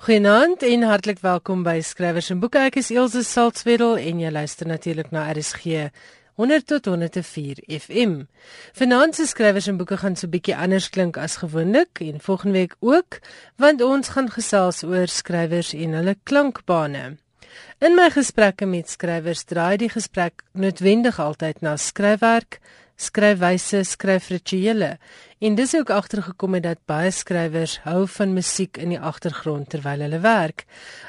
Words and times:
Goeienaand 0.00 0.62
en 0.64 0.82
hartlik 0.88 1.18
welkom 1.20 1.60
by 1.60 1.74
Skrywers 1.84 2.30
en 2.32 2.38
Boeke. 2.40 2.56
Ek 2.70 2.78
is 2.80 2.88
Elsje 2.88 3.20
Salzwetel 3.20 3.98
en 4.00 4.22
jy 4.22 4.30
luister 4.32 4.64
natuurlik 4.64 5.10
na 5.12 5.26
RSG 5.28 5.90
100 6.40 6.64
tot 6.70 6.88
104 6.88 7.60
FM. 7.76 8.14
Vanaand 8.80 9.18
se 9.18 9.26
Skrywers 9.28 9.68
en 9.68 9.76
Boeke 9.76 9.98
gaan 10.00 10.16
so 10.16 10.24
'n 10.26 10.32
bietjie 10.32 10.56
anders 10.56 10.88
klink 10.88 11.18
as 11.20 11.36
gewoonlik 11.44 12.00
en 12.00 12.16
volgende 12.16 12.56
week 12.56 12.76
ook, 12.80 13.20
want 13.60 13.82
ons 13.82 14.08
gaan 14.08 14.30
gesels 14.30 14.82
oor 14.82 15.06
skrywers 15.06 15.74
en 15.74 15.92
hulle 15.92 16.16
klankbane. 16.24 17.18
In 17.78 17.94
my 17.94 18.08
gesprekke 18.10 18.66
met 18.66 18.88
skrywers 18.88 19.44
draai 19.44 19.76
die 19.76 19.92
gesprek 19.92 20.42
noodwendig 20.54 21.20
altyd 21.20 21.60
na 21.60 21.76
skryfwerk, 21.76 22.58
skryfwyse, 23.00 23.82
skryfrituele. 23.88 24.96
En 25.40 25.54
dis 25.56 25.72
ook 25.74 25.90
agtergekom 25.90 26.58
het 26.58 26.66
dat 26.66 26.80
baie 26.90 27.10
skrywers 27.10 27.78
hou 27.86 28.04
van 28.12 28.34
musiek 28.36 28.76
in 28.76 28.92
die 28.92 29.00
agtergrond 29.00 29.70
terwyl 29.72 30.02
hulle 30.04 30.18
werk. 30.20 30.66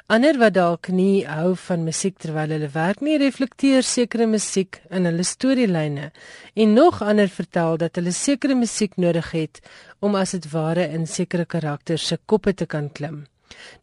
Ander 0.08 0.40
wat 0.40 0.56
dalk 0.56 0.88
nie 0.96 1.26
hou 1.28 1.52
van 1.66 1.84
musiek 1.84 2.16
terwyl 2.24 2.54
hulle 2.56 2.70
werk 2.72 3.04
nie, 3.04 3.18
reflekteer 3.20 3.84
sekere 3.84 4.30
musiek 4.32 4.80
in 4.90 5.10
hulle 5.10 5.26
storielyne. 5.28 6.12
En 6.56 6.74
nog 6.74 7.02
ander 7.04 7.28
vertel 7.28 7.76
dat 7.82 8.00
hulle 8.00 8.16
sekere 8.16 8.56
musiek 8.56 8.96
nodig 8.96 9.34
het 9.36 9.60
om 10.00 10.16
as 10.16 10.32
dit 10.38 10.48
ware 10.54 10.88
in 10.96 11.04
sekere 11.08 11.46
karakters 11.46 12.08
se 12.08 12.18
koppe 12.26 12.56
te 12.56 12.66
kan 12.66 12.88
klim. 12.90 13.26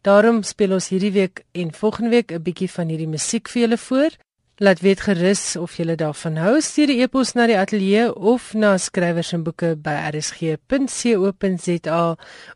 Daarom 0.01 0.41
speel 0.43 0.73
ons 0.73 0.89
hierdie 0.89 1.13
week 1.13 1.43
en 1.53 1.69
volgende 1.73 2.09
week 2.09 2.31
'n 2.31 2.41
bietjie 2.41 2.71
van 2.71 2.89
hierdie 2.89 3.07
musiek 3.07 3.47
vir 3.47 3.61
julle 3.61 3.77
voor. 3.77 4.11
Laat 4.59 4.81
weet 4.83 4.99
gerus 4.99 5.55
of 5.55 5.77
jy 5.79 5.95
daarvan 5.95 6.35
hou. 6.35 6.57
Stuur 6.59 6.91
'n 6.91 6.99
e-pos 7.03 7.31
na 7.33 7.45
die 7.47 7.55
ateljee 7.55 8.11
of 8.31 8.53
na 8.53 8.75
skrywers 8.77 9.31
en 9.33 9.43
boeke 9.43 9.79
by 9.79 9.95
rsg.co.za 10.11 12.03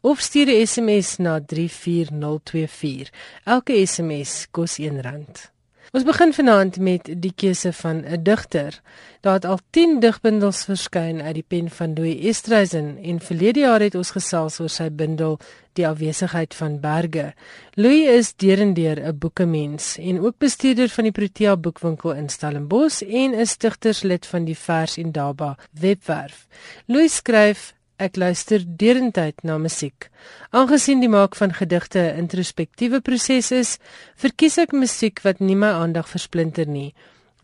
of 0.02 0.20
stuur 0.20 0.48
'n 0.52 0.67
SMS 0.67 1.17
na 1.17 1.39
34024. 1.39 3.07
Elke 3.45 3.73
SMS 3.88 4.48
kos 4.52 4.79
R1. 4.79 5.52
Ons 5.94 6.08
begin 6.08 6.32
vanaand 6.34 6.77
met 6.82 7.10
die 7.22 7.32
keuse 7.38 7.70
van 7.77 7.98
'n 8.02 8.24
digter. 8.26 8.82
Daar 9.22 9.34
het 9.34 9.46
al 9.46 9.60
10 9.70 10.00
digbundels 10.00 10.63
verskyn 10.66 11.22
uit 11.22 11.34
die 11.34 11.46
pen 11.48 11.70
van 11.70 11.94
Louis 11.94 12.26
Estreisen 12.26 12.98
en 12.98 13.20
verlede 13.20 13.60
jaar 13.60 13.80
het 13.80 13.96
ons 13.96 14.12
gesels 14.12 14.60
oor 14.60 14.70
sy 14.70 14.90
bundel 14.90 15.40
Die 15.74 15.88
afwesigheid 15.88 16.55
van 16.55 16.80
berge. 16.80 17.34
Louis 17.74 18.08
is 18.08 18.34
derendeer 18.35 19.08
'n 19.08 19.18
boekemens 19.18 19.98
en 19.98 20.20
ook 20.20 20.38
bestuurder 20.38 20.90
van 20.90 21.04
die 21.04 21.12
Protea 21.12 21.58
boekwinkel 21.58 22.13
in 22.13 22.30
Stellenbosch 22.30 23.02
en 23.02 23.34
is 23.34 23.50
stigterslid 23.50 24.26
van 24.26 24.46
die 24.46 24.57
Vers 24.57 24.98
en 24.98 25.12
Daba 25.12 25.57
webwerf. 25.72 26.48
Louis 26.85 27.16
skryf 27.16 27.74
Ek 28.02 28.16
luister 28.18 28.63
derentyd 28.66 29.44
na 29.46 29.60
musiek. 29.62 30.08
Aangesien 30.49 31.04
die 31.04 31.12
maak 31.13 31.36
van 31.38 31.54
gedigte 31.54 32.00
'n 32.00 32.26
introspektiewe 32.26 33.02
proses 33.02 33.52
is, 33.52 33.77
verkies 34.18 34.58
ek 34.58 34.72
musiek 34.72 35.22
wat 35.22 35.40
nie 35.40 35.55
my 35.55 35.70
aandag 35.70 36.10
versplinter 36.10 36.66
nie. 36.66 36.94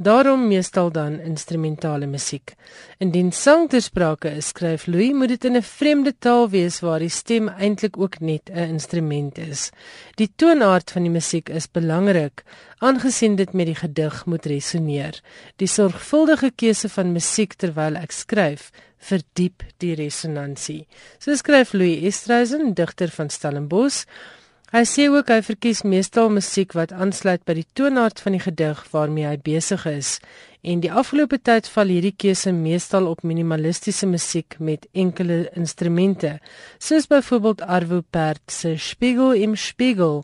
Daarom 0.02 0.48
meestal 0.48 0.92
dan 0.92 1.20
instrumentale 1.20 2.08
musiek. 2.08 2.56
Indien 2.98 3.32
sang 3.32 3.70
ter 3.70 3.82
sprake 3.82 4.30
is, 4.32 4.48
skryf 4.48 4.88
Louis, 4.88 5.14
moet 5.14 5.28
dit 5.28 5.46
in 5.46 5.58
'n 5.58 5.62
vreemde 5.62 6.14
taal 6.20 6.50
wees 6.50 6.80
waar 6.80 7.00
die 7.00 7.10
stem 7.10 7.50
eintlik 7.50 7.98
ook 7.98 8.20
net 8.20 8.50
'n 8.50 8.58
instrument 8.58 9.38
is. 9.38 9.72
Die 10.16 10.32
toonaard 10.36 10.92
van 10.92 11.04
die 11.04 11.12
musiek 11.12 11.50
is 11.50 11.68
belangrik, 11.68 12.44
aangesien 12.80 13.36
dit 13.36 13.54
met 13.54 13.66
die 13.66 13.76
gedig 13.76 14.26
moet 14.26 14.46
resoneer. 14.46 15.22
Die 15.56 15.68
sorgvuldige 15.68 16.52
keuse 16.56 16.90
van 16.90 17.12
musiek 17.12 17.54
terwyl 17.54 17.96
ek 17.96 18.12
skryf, 18.12 18.72
verdiep 19.00 19.64
die 19.80 19.96
resonansie. 19.96 20.86
So 21.20 21.36
skryf 21.36 21.74
Louis 21.74 22.04
Estreisen, 22.10 22.74
digter 22.76 23.12
van 23.16 23.32
Stellenbosch. 23.32 24.06
Hy 24.70 24.84
sê 24.86 25.08
ook 25.10 25.32
hy 25.34 25.40
verkies 25.42 25.82
meestal 25.82 26.30
musiek 26.30 26.76
wat 26.78 26.92
aansluit 26.94 27.42
by 27.48 27.56
die 27.58 27.66
toonaard 27.74 28.20
van 28.22 28.36
die 28.38 28.44
gedig 28.44 28.84
waarmee 28.92 29.26
hy 29.26 29.40
besig 29.42 29.88
is. 29.90 30.12
En 30.62 30.84
die 30.84 30.92
afgelope 30.92 31.40
tyd 31.42 31.66
val 31.74 31.90
hierdie 31.90 32.14
keuse 32.14 32.52
meestal 32.54 33.08
op 33.10 33.24
minimalistiese 33.26 34.06
musiek 34.06 34.60
met 34.60 34.86
enkele 34.94 35.48
instrumente, 35.58 36.36
soos 36.78 37.08
byvoorbeeld 37.10 37.64
Arvo 37.66 38.04
Pärt 38.04 38.44
se 38.52 38.76
Spiegel 38.78 39.40
im 39.40 39.56
Spiegel 39.56 40.22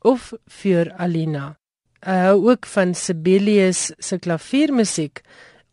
of 0.00 0.32
vir 0.62 0.94
Alina. 0.96 1.56
Hy 2.02 2.18
hou 2.30 2.38
ook 2.48 2.66
van 2.66 2.94
Sibelius 2.98 3.90
se 3.98 4.16
klaviermusiek 4.18 5.20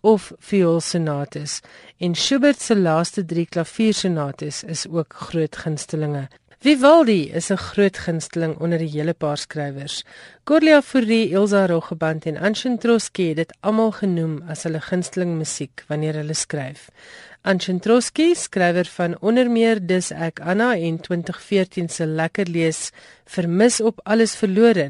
of 0.02 0.32
vioolsonates 0.40 1.60
en 1.98 2.16
Schubert 2.16 2.62
se 2.62 2.76
laaste 2.76 3.26
3 3.26 3.46
klaviersonates 3.46 4.64
is 4.64 4.88
ook 4.88 5.14
groot 5.14 5.56
gunstelinge. 5.56 6.28
Vivaldi 6.60 7.32
is 7.32 7.50
'n 7.52 7.56
groot 7.58 7.98
gunsteling 7.98 8.58
onder 8.60 8.78
die 8.78 8.90
hele 8.90 9.14
paar 9.14 9.38
skrywers. 9.38 10.04
Corlia 10.44 10.82
Fourie, 10.82 11.34
Elsa 11.34 11.66
Rogeband 11.66 12.26
en 12.26 12.38
Anshin 12.38 12.78
Troski 12.78 13.28
het 13.28 13.36
dit 13.36 13.54
almal 13.60 13.92
genoem 13.92 14.44
as 14.48 14.64
hulle 14.64 14.82
gunsteling 14.82 15.38
musiek 15.38 15.84
wanneer 15.88 16.14
hulle 16.14 16.34
skryf. 16.34 16.90
Anchentroski, 17.50 18.36
skrywer 18.36 18.86
van 18.94 19.16
onder 19.26 19.48
meer 19.50 19.80
Dis 19.82 20.12
ek 20.14 20.38
Anna 20.46 20.76
en 20.78 21.00
2014 21.02 21.88
se 21.90 22.06
lekker 22.06 22.46
lees 22.46 22.92
Vermis 23.30 23.80
op 23.82 24.04
alles 24.10 24.36
verlore, 24.38 24.86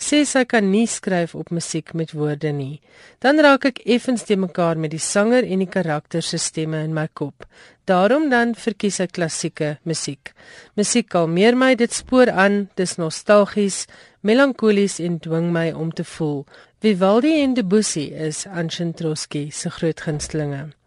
sê 0.00 0.22
sy 0.28 0.44
kan 0.48 0.70
nie 0.72 0.86
skryf 0.88 1.34
op 1.36 1.52
musiek 1.52 1.92
met 1.96 2.14
woorde 2.16 2.52
nie. 2.52 2.80
Dan 3.24 3.40
raak 3.44 3.66
ek 3.68 3.82
effens 3.84 4.24
te 4.28 4.36
mekaar 4.40 4.80
met 4.80 4.92
die 4.92 5.02
sanger 5.04 5.44
en 5.44 5.64
die 5.64 5.68
karakter 5.68 6.24
se 6.24 6.40
stemme 6.40 6.80
in 6.84 6.96
my 6.96 7.08
kop. 7.12 7.44
Daarom 7.88 8.28
dan 8.32 8.54
verkies 8.56 9.00
ek 9.04 9.16
klassieke 9.16 9.74
musiek. 9.88 10.32
Musiek 10.80 11.08
kalmeer 11.12 11.56
my, 11.56 11.74
dit 11.76 11.92
spoor 11.92 12.32
aan, 12.32 12.66
dis 12.76 12.96
nostalgies, 13.00 13.86
melankolies 14.20 14.96
en 15.04 15.20
dwing 15.20 15.52
my 15.52 15.70
om 15.72 15.92
te 15.92 16.08
voel. 16.16 16.42
Vivaldi 16.84 17.38
en 17.42 17.56
Debussy 17.56 18.10
is 18.12 18.46
Anchentroski 18.48 19.48
se 19.52 19.72
groot 19.76 20.04
gunstelinge. 20.08 20.77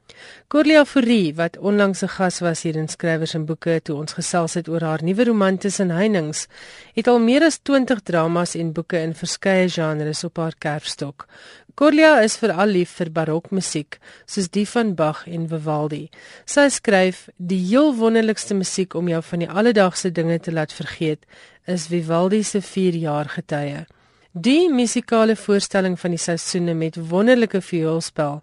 Corlia 0.48 0.86
Fourie 0.86 1.36
wat 1.36 1.58
onlangs 1.58 2.02
'n 2.04 2.08
gas 2.08 2.40
was 2.40 2.62
hier 2.62 2.76
in 2.76 2.88
Skrywers 2.88 3.34
en 3.34 3.46
Boeke 3.46 3.80
toe 3.84 3.96
ons 3.96 4.14
gesels 4.14 4.54
het 4.54 4.68
oor 4.68 4.82
haar 4.82 5.04
nuwe 5.04 5.24
roman 5.24 5.58
Tussen 5.58 5.90
Heininge, 5.90 6.48
het 6.94 7.08
al 7.08 7.20
meer 7.20 7.44
as 7.44 7.60
20 7.64 8.02
dramas 8.02 8.56
en 8.56 8.74
boeke 8.74 9.00
in 9.00 9.16
verskeie 9.16 9.70
genres 9.70 10.24
op 10.24 10.38
haar 10.38 10.56
kerfstok. 10.58 11.28
Corlia 11.76 12.20
is 12.22 12.36
veral 12.38 12.68
lief 12.68 12.92
vir 13.00 13.10
barokmusiek, 13.12 14.00
soos 14.26 14.50
die 14.50 14.68
van 14.68 14.96
Bach 14.96 15.24
en 15.28 15.48
Vivaldi. 15.48 16.10
Sy 16.46 16.68
skryf: 16.70 17.30
"Die 17.38 17.66
heel 17.68 17.96
wonderlikste 17.96 18.54
musiek 18.54 18.94
om 18.94 19.08
jou 19.08 19.22
van 19.24 19.40
die 19.40 19.50
alledaagse 19.50 20.12
dinge 20.12 20.40
te 20.40 20.52
laat 20.52 20.74
vergeet, 20.74 21.26
is 21.66 21.88
Vivaldi 21.88 22.44
se 22.44 22.62
4 22.62 22.94
jaar 22.96 23.30
getye." 23.30 23.86
Die 24.34 24.70
musikale 24.72 25.34
voorstelling 25.36 25.98
van 26.00 26.14
die 26.16 26.20
seisoene 26.24 26.72
met 26.74 26.96
wonderlike 27.10 27.60
vioolspel 27.62 28.38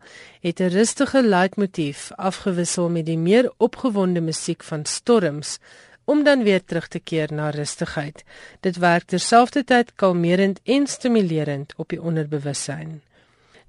het 0.45 0.61
'n 0.61 0.69
rustige 0.69 1.23
leitmotief 1.23 2.11
afgewissel 2.17 2.91
met 2.91 3.07
die 3.07 3.17
meer 3.17 3.53
opgewonde 3.57 4.21
musiek 4.21 4.63
van 4.63 4.85
storms 4.85 5.59
om 6.05 6.25
dan 6.25 6.43
weer 6.43 6.65
terug 6.65 6.89
te 6.89 6.99
keer 6.99 7.33
na 7.33 7.51
rustigheid. 7.51 8.25
Dit 8.61 8.77
werk 8.77 9.05
terselfdertyd 9.05 9.93
kalmerend 9.95 10.61
en 10.65 10.87
stimulerend 10.87 11.73
op 11.77 11.89
die 11.89 12.03
onderbewussyn. 12.03 13.01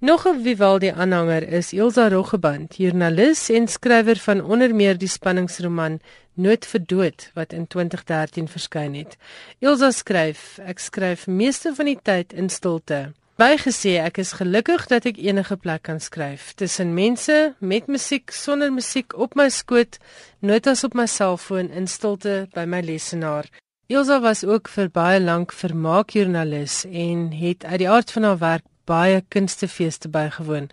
Nog 0.01 0.25
'n 0.27 0.41
Vivaldi 0.43 0.87
aanhanger 0.87 1.47
is 1.47 1.73
Elsa 1.73 2.09
Roggeband, 2.09 2.75
joernalis 2.77 3.49
en 3.49 3.67
skrywer 3.67 4.17
van 4.17 4.43
onder 4.43 4.75
meer 4.75 4.97
die 4.97 5.07
spanningsroman 5.07 5.99
Nood 6.33 6.65
vir 6.65 6.85
dood 6.85 7.31
wat 7.33 7.53
in 7.53 7.67
2013 7.67 8.47
verskyn 8.47 8.93
het. 8.93 9.17
Elsa 9.59 9.91
skryf: 9.91 10.59
Ek 10.63 10.79
skryf 10.79 11.27
meeste 11.27 11.75
van 11.75 11.85
die 11.85 11.99
tyd 12.01 12.33
in 12.33 12.49
stilte. 12.49 13.11
Bygesê 13.35 13.97
ek 13.99 14.17
is 14.17 14.31
gelukkig 14.31 14.87
dat 14.87 15.05
ek 15.05 15.17
enige 15.17 15.57
plek 15.57 15.81
kan 15.81 15.99
skryf, 15.99 16.53
tussen 16.53 16.93
mense, 16.93 17.55
met 17.59 17.87
musiek, 17.87 18.31
sonder 18.31 18.71
musiek, 18.71 19.17
op 19.17 19.35
my 19.35 19.49
skoot, 19.49 19.97
notas 20.39 20.83
op 20.83 20.93
my 20.93 21.05
selfoon 21.05 21.69
in 21.71 21.87
stilte 21.87 22.47
by 22.53 22.63
my 22.65 22.79
lesenaar. 22.79 23.45
Elsa 23.87 24.21
was 24.21 24.43
ook 24.43 24.67
vir 24.69 24.89
baie 24.89 25.19
lank 25.19 25.51
vermaakjoernalis 25.51 26.85
en 26.85 27.31
het 27.31 27.65
uit 27.65 27.79
die 27.79 27.89
aard 27.89 28.11
van 28.11 28.23
haar 28.23 28.37
werk 28.37 28.65
baie 28.89 29.21
kunstefeeste 29.33 30.09
bygewoon. 30.09 30.67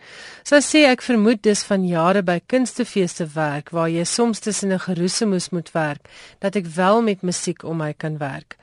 Sy 0.49 0.61
sê 0.65 0.85
ek 0.89 1.05
vermoed 1.05 1.45
dis 1.45 1.65
van 1.69 1.85
jare 1.85 2.25
by 2.25 2.39
kunstefeeste 2.53 3.29
werk 3.37 3.71
waar 3.77 3.93
jy 3.93 4.05
soms 4.05 4.41
tussen 4.41 4.73
'n 4.73 4.87
geroesemoes 4.89 5.51
moet 5.53 5.71
werk 5.75 6.09
dat 6.41 6.57
ek 6.57 6.67
wel 6.67 7.03
met 7.03 7.23
musiek 7.23 7.63
om 7.65 7.77
my 7.77 7.93
kan 7.93 8.19
werk. 8.19 8.57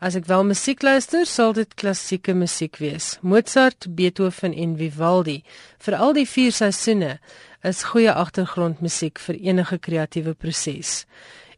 As 0.00 0.14
ek 0.16 0.24
wel 0.24 0.44
musiek 0.48 0.80
luister, 0.82 1.26
sal 1.26 1.52
dit 1.52 1.74
klassieke 1.74 2.32
musiek 2.34 2.78
wees. 2.80 3.18
Mozart, 3.20 3.84
Beethoven 3.94 4.54
en 4.56 4.76
Vivaldi, 4.78 5.42
vir 5.78 5.96
al 5.96 6.14
die 6.16 6.24
vier 6.24 6.52
seisoene, 6.52 7.18
is 7.62 7.82
goeie 7.92 8.12
agtergrondmusiek 8.12 9.20
vir 9.20 9.36
enige 9.50 9.78
kreatiewe 9.78 10.32
proses. 10.32 11.04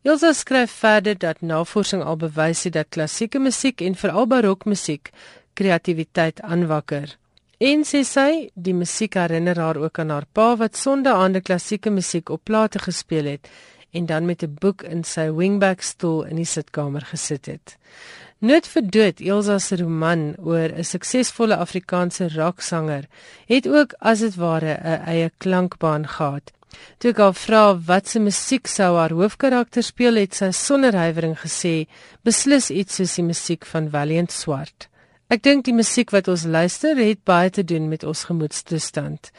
Elsa 0.02 0.32
skryf 0.34 0.74
verder 0.82 1.14
dat 1.14 1.46
navorsing 1.46 2.02
al 2.02 2.18
bewys 2.18 2.64
het 2.66 2.74
dat 2.74 2.90
klassieke 2.90 3.38
musiek 3.38 3.80
en 3.80 3.94
veral 3.94 4.26
barokmusiek 4.26 5.12
kreatiwiteit 5.54 6.42
aanwakker. 6.42 7.21
En 7.62 7.84
sê 7.86 8.00
sy, 8.02 8.48
die 8.58 8.72
musiek 8.74 9.14
herinner 9.14 9.60
haar 9.62 9.78
ook 9.78 10.00
aan 10.02 10.10
haar 10.10 10.24
pa 10.34 10.48
wat 10.58 10.74
sonde 10.74 11.12
aande 11.14 11.38
klassieke 11.46 11.92
musiek 11.94 12.32
op 12.34 12.42
plate 12.48 12.80
gespeel 12.82 13.28
het 13.30 13.46
en 13.94 14.08
dan 14.10 14.26
met 14.26 14.42
'n 14.42 14.56
boek 14.62 14.82
in 14.82 15.04
sy 15.04 15.28
wingback 15.30 15.80
stoel 15.82 16.24
in 16.24 16.36
die 16.36 16.50
sitkamer 16.54 17.04
gesit 17.12 17.46
het. 17.46 17.76
Nood 18.40 18.66
vir 18.66 18.82
dood, 18.82 19.20
Elsa 19.20 19.58
se 19.58 19.76
roman 19.76 20.34
oor 20.38 20.68
'n 20.74 20.84
suksesvolle 20.84 21.56
Afrikaanse 21.56 22.28
rocksanger, 22.34 23.04
het 23.46 23.68
ook 23.68 23.94
as 23.98 24.18
dit 24.18 24.34
ware 24.34 24.74
'n 24.82 25.02
eie 25.06 25.30
klankbaan 25.38 26.08
gehad. 26.08 26.50
Toe 26.98 27.10
ek 27.10 27.18
haar 27.18 27.34
vra 27.34 27.78
wat 27.78 28.08
se 28.08 28.18
musiek 28.18 28.66
sou 28.66 28.96
haar 28.96 29.12
hoofkarakter 29.12 29.82
speel, 29.82 30.14
het 30.14 30.34
sy 30.34 30.50
sonder 30.50 30.94
huiwering 30.94 31.38
gesê: 31.38 31.86
"Beslis 32.24 32.70
iets 32.70 32.94
soos 32.94 33.14
die 33.14 33.24
musiek 33.24 33.64
van 33.66 33.90
Valiant 33.90 34.32
Swart." 34.32 34.88
Ek 35.30 35.42
dink 35.44 35.64
die 35.64 35.74
musiek 35.74 36.10
wat 36.12 36.28
ons 36.28 36.42
luister 36.44 36.98
het 36.98 37.22
baie 37.24 37.50
te 37.50 37.62
doen 37.64 37.86
met 37.88 38.02
ons 38.04 38.24
gemoedstoestand. 38.28 39.30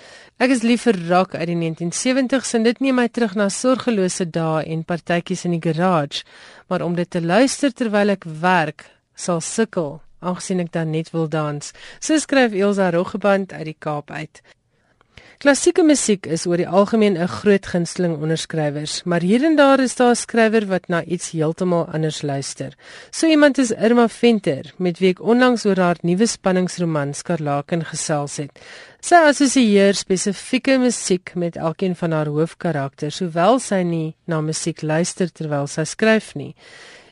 Ek 0.41 0.53
is 0.55 0.63
lief 0.63 0.87
vir 0.87 0.97
rock 1.09 1.35
uit 1.35 1.49
die 1.51 1.57
1970s 1.59 2.55
en 2.57 2.63
dit 2.69 2.79
neem 2.81 2.97
my 2.97 3.09
terug 3.11 3.35
na 3.35 3.49
sorgelose 3.53 4.25
dae 4.25 4.63
en 4.73 4.87
partytjies 4.87 5.45
in 5.45 5.57
die 5.57 5.61
garage, 5.61 6.23
maar 6.69 6.81
om 6.81 6.95
dit 6.95 7.09
te 7.09 7.21
luister 7.21 7.73
terwyl 7.73 8.15
ek 8.15 8.25
werk, 8.41 8.87
sal 9.13 9.43
sukkel 9.43 9.99
aangesien 10.23 10.63
ek 10.63 10.71
dan 10.73 10.93
net 10.95 11.11
wil 11.13 11.27
dans. 11.29 11.73
So 11.99 12.17
skryf 12.17 12.55
Elsa 12.55 12.89
Roggeband 12.95 13.53
uit 13.53 13.67
die 13.73 13.77
Kaap 13.77 14.11
uit. 14.11 14.41
Klassieke 15.43 15.83
musiek 15.83 16.23
is 16.31 16.45
oor 16.47 16.55
die 16.55 16.69
algemeen 16.79 17.17
'n 17.19 17.27
groot 17.27 17.65
gunsteling 17.67 18.13
onder 18.15 18.37
skrywers, 18.37 19.03
maar 19.03 19.19
hier 19.19 19.43
en 19.43 19.57
daar 19.57 19.79
is 19.79 19.95
daar 19.95 20.11
'n 20.11 20.15
skrywer 20.15 20.65
wat 20.67 20.87
na 20.87 21.03
iets 21.03 21.31
heeltemal 21.31 21.85
anders 21.91 22.21
luister. 22.21 22.71
So 23.11 23.27
iemand 23.27 23.57
is 23.57 23.71
Irma 23.71 24.07
Venter, 24.07 24.73
met 24.77 24.99
wie 24.99 25.09
ek 25.09 25.21
onlangs 25.21 25.65
oor 25.65 25.75
haar 25.77 25.97
nuwe 26.01 26.25
spanningsroman 26.25 27.13
Skarlaken 27.13 27.85
gesels 27.85 28.37
het. 28.37 28.59
Sy 29.01 29.15
assosieer 29.15 29.93
spesifieke 29.93 30.77
musiek 30.77 31.35
met 31.35 31.55
elkeen 31.55 31.95
van 31.95 32.11
haar 32.11 32.27
hoofkarakters, 32.27 33.19
hoewel 33.19 33.59
sy 33.59 33.83
nie 33.83 34.15
na 34.25 34.41
musiek 34.41 34.81
luister 34.81 35.31
terwyl 35.31 35.67
sy 35.67 35.83
skryf 35.83 36.35
nie. 36.35 36.55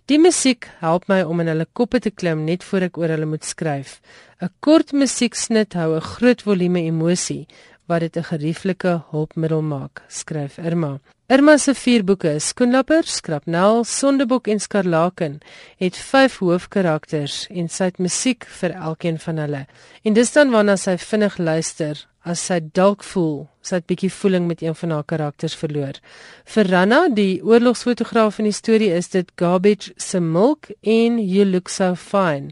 Die 0.06 0.20
musiek 0.20 0.66
help 0.80 1.06
my 1.08 1.22
om 1.22 1.40
in 1.40 1.48
hulle 1.48 1.68
koppe 1.74 2.00
te 2.00 2.10
klim 2.10 2.46
net 2.46 2.64
voor 2.64 2.82
ek 2.82 2.98
oor 2.98 3.10
hulle 3.10 3.26
moet 3.26 3.46
skryf. 3.46 4.02
'n 4.42 4.50
Kort 4.60 4.92
musieksnit 4.92 5.74
hou 5.74 5.96
'n 5.96 6.02
groot 6.02 6.42
volume 6.42 6.82
emosie 6.82 7.48
wat 7.92 8.00
dit 8.06 8.18
'n 8.18 8.30
gerieflike 8.34 8.94
hulpmiddel 9.12 9.62
maak, 9.62 10.02
skryf 10.08 10.58
Irma. 10.58 11.00
Irma 11.28 11.58
se 11.58 11.74
vier 11.74 12.04
boeke, 12.04 12.40
Skoenlapper, 12.40 13.04
Skrapnel, 13.04 13.84
Sondebok 13.84 14.48
en 14.48 14.60
Skarlaken, 14.60 15.40
het 15.78 15.96
vyf 15.96 16.38
hoofkarakters 16.40 17.48
en 17.50 17.70
sy 17.70 17.84
het 17.84 18.00
musiek 18.00 18.46
vir 18.60 18.72
elkeen 18.72 19.20
van 19.20 19.38
hulle. 19.38 19.66
En 20.04 20.14
dis 20.14 20.32
dan 20.32 20.50
wanneer 20.52 20.78
sy 20.78 20.98
vinnig 20.98 21.38
luister, 21.38 22.08
as 22.24 22.46
sy 22.46 22.60
dalk 22.74 23.04
voel 23.04 23.48
sy 23.62 23.78
het 23.78 23.88
bietjie 23.90 24.12
voeling 24.14 24.48
met 24.50 24.62
een 24.62 24.76
van 24.76 24.96
haar 24.96 25.06
karakters 25.06 25.56
verloor. 25.58 26.00
Vir 26.46 26.70
Ranna, 26.70 27.02
die 27.14 27.42
oorlogsfotograaf 27.46 28.40
in 28.42 28.50
die 28.50 28.58
storie, 28.58 28.92
is 28.94 29.12
dit 29.14 29.30
Garbage 29.40 29.94
se 29.98 30.20
Milk 30.20 30.72
en 30.82 31.20
You 31.22 31.46
Look 31.46 31.70
So 31.70 31.96
Fine. 31.96 32.52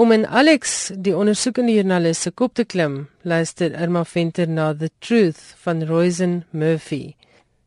Om 0.00 0.12
in 0.12 0.22
Alex, 0.24 0.92
die 0.96 1.12
ondersoekende 1.12 1.74
joernalis 1.74 2.22
se 2.24 2.30
kop 2.32 2.54
te 2.56 2.64
klim, 2.64 2.94
luister 3.28 3.74
Irma 3.84 4.00
Venter 4.08 4.48
na 4.48 4.70
The 4.72 4.88
Truth 5.04 5.42
van 5.60 5.82
Roisin 5.84 6.38
Murphy. 6.56 7.16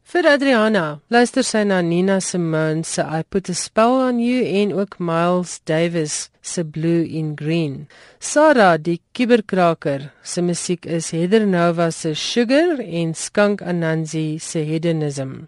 Vir 0.09 0.29
Adriana, 0.31 0.85
luister 1.13 1.45
sy 1.45 1.61
na 1.69 1.83
Nina 1.85 2.17
Simone 2.25 2.81
se 2.89 3.05
I 3.05 3.21
Put 3.21 3.53
a 3.53 3.53
Spell 3.53 3.99
on 4.07 4.17
You 4.17 4.41
en 4.63 4.73
ook 4.73 4.97
Miles 4.97 5.59
Davis 5.69 6.31
se 6.41 6.63
Blue 6.63 7.05
in 7.05 7.35
Green. 7.37 7.85
Sarah, 8.17 8.79
die 8.81 8.97
kuberkraker, 9.13 10.09
se 10.23 10.41
musiek 10.41 10.89
is 10.89 11.11
Heather 11.13 11.45
Nova 11.45 11.91
se 11.91 12.15
Sugar 12.15 12.81
en 12.81 13.13
Skunk 13.13 13.61
Anansi 13.61 14.39
se 14.41 14.65
Hedonism. 14.65 15.43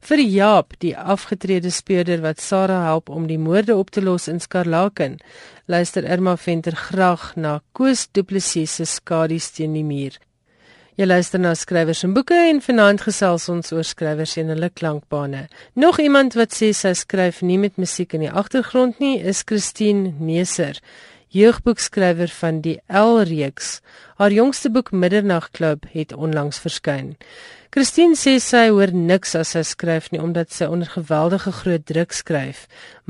Vir 0.00 0.20
Jaap, 0.20 0.74
die 0.80 0.96
afgetrede 0.96 1.70
speurder 1.70 2.20
wat 2.24 2.40
Sarah 2.40 2.84
help 2.84 3.08
om 3.08 3.26
die 3.26 3.38
moorde 3.38 3.76
op 3.76 3.90
te 3.90 4.02
los 4.02 4.28
in 4.28 4.40
Skarlaken, 4.40 5.18
luister 5.66 6.04
Irma 6.04 6.36
Venter 6.36 6.76
graag 6.76 7.32
na 7.36 7.60
Koos 7.72 8.08
Du 8.12 8.22
Plessis 8.22 8.76
se 8.76 8.84
Skadu 8.84 9.38
teen 9.38 9.72
die 9.74 9.84
muur. 9.84 10.18
Jy 10.94 11.06
luister 11.06 11.40
na 11.42 11.54
skrywers 11.58 12.04
en 12.06 12.12
boeke 12.14 12.36
en 12.50 12.60
vanaand 12.62 13.00
gesels 13.02 13.48
ons 13.50 13.72
oor 13.74 13.82
skrywers 13.82 14.36
en 14.38 14.52
hulle 14.52 14.68
klankbane. 14.70 15.48
Nog 15.74 15.98
iemand 15.98 16.36
wat 16.38 16.54
sê 16.54 16.70
sy 16.70 16.92
skryf 16.94 17.42
nie 17.42 17.58
met 17.58 17.80
musiek 17.82 18.14
in 18.14 18.22
die 18.28 18.30
agtergrond 18.30 19.00
nie, 19.02 19.16
is 19.18 19.42
Christine 19.42 20.14
Neser 20.20 20.78
jeugboekskrywer 21.34 22.30
van 22.30 22.60
die 22.62 22.76
L-reeks. 22.86 23.80
Haar 24.20 24.30
jongste 24.30 24.70
boek 24.70 24.92
Middernagklub 24.94 25.88
het 25.90 26.14
onlangs 26.14 26.60
verskyn. 26.62 27.16
Christine 27.74 28.14
sê 28.14 28.36
sy 28.38 28.68
hoor 28.70 28.92
niks 28.94 29.32
as 29.34 29.50
sy 29.56 29.64
skryf 29.66 30.04
nie 30.12 30.20
omdat 30.22 30.52
sy 30.54 30.68
onder 30.70 30.86
geweldige 30.92 31.50
groot 31.56 31.82
druk 31.90 32.12
skryf, 32.14 32.60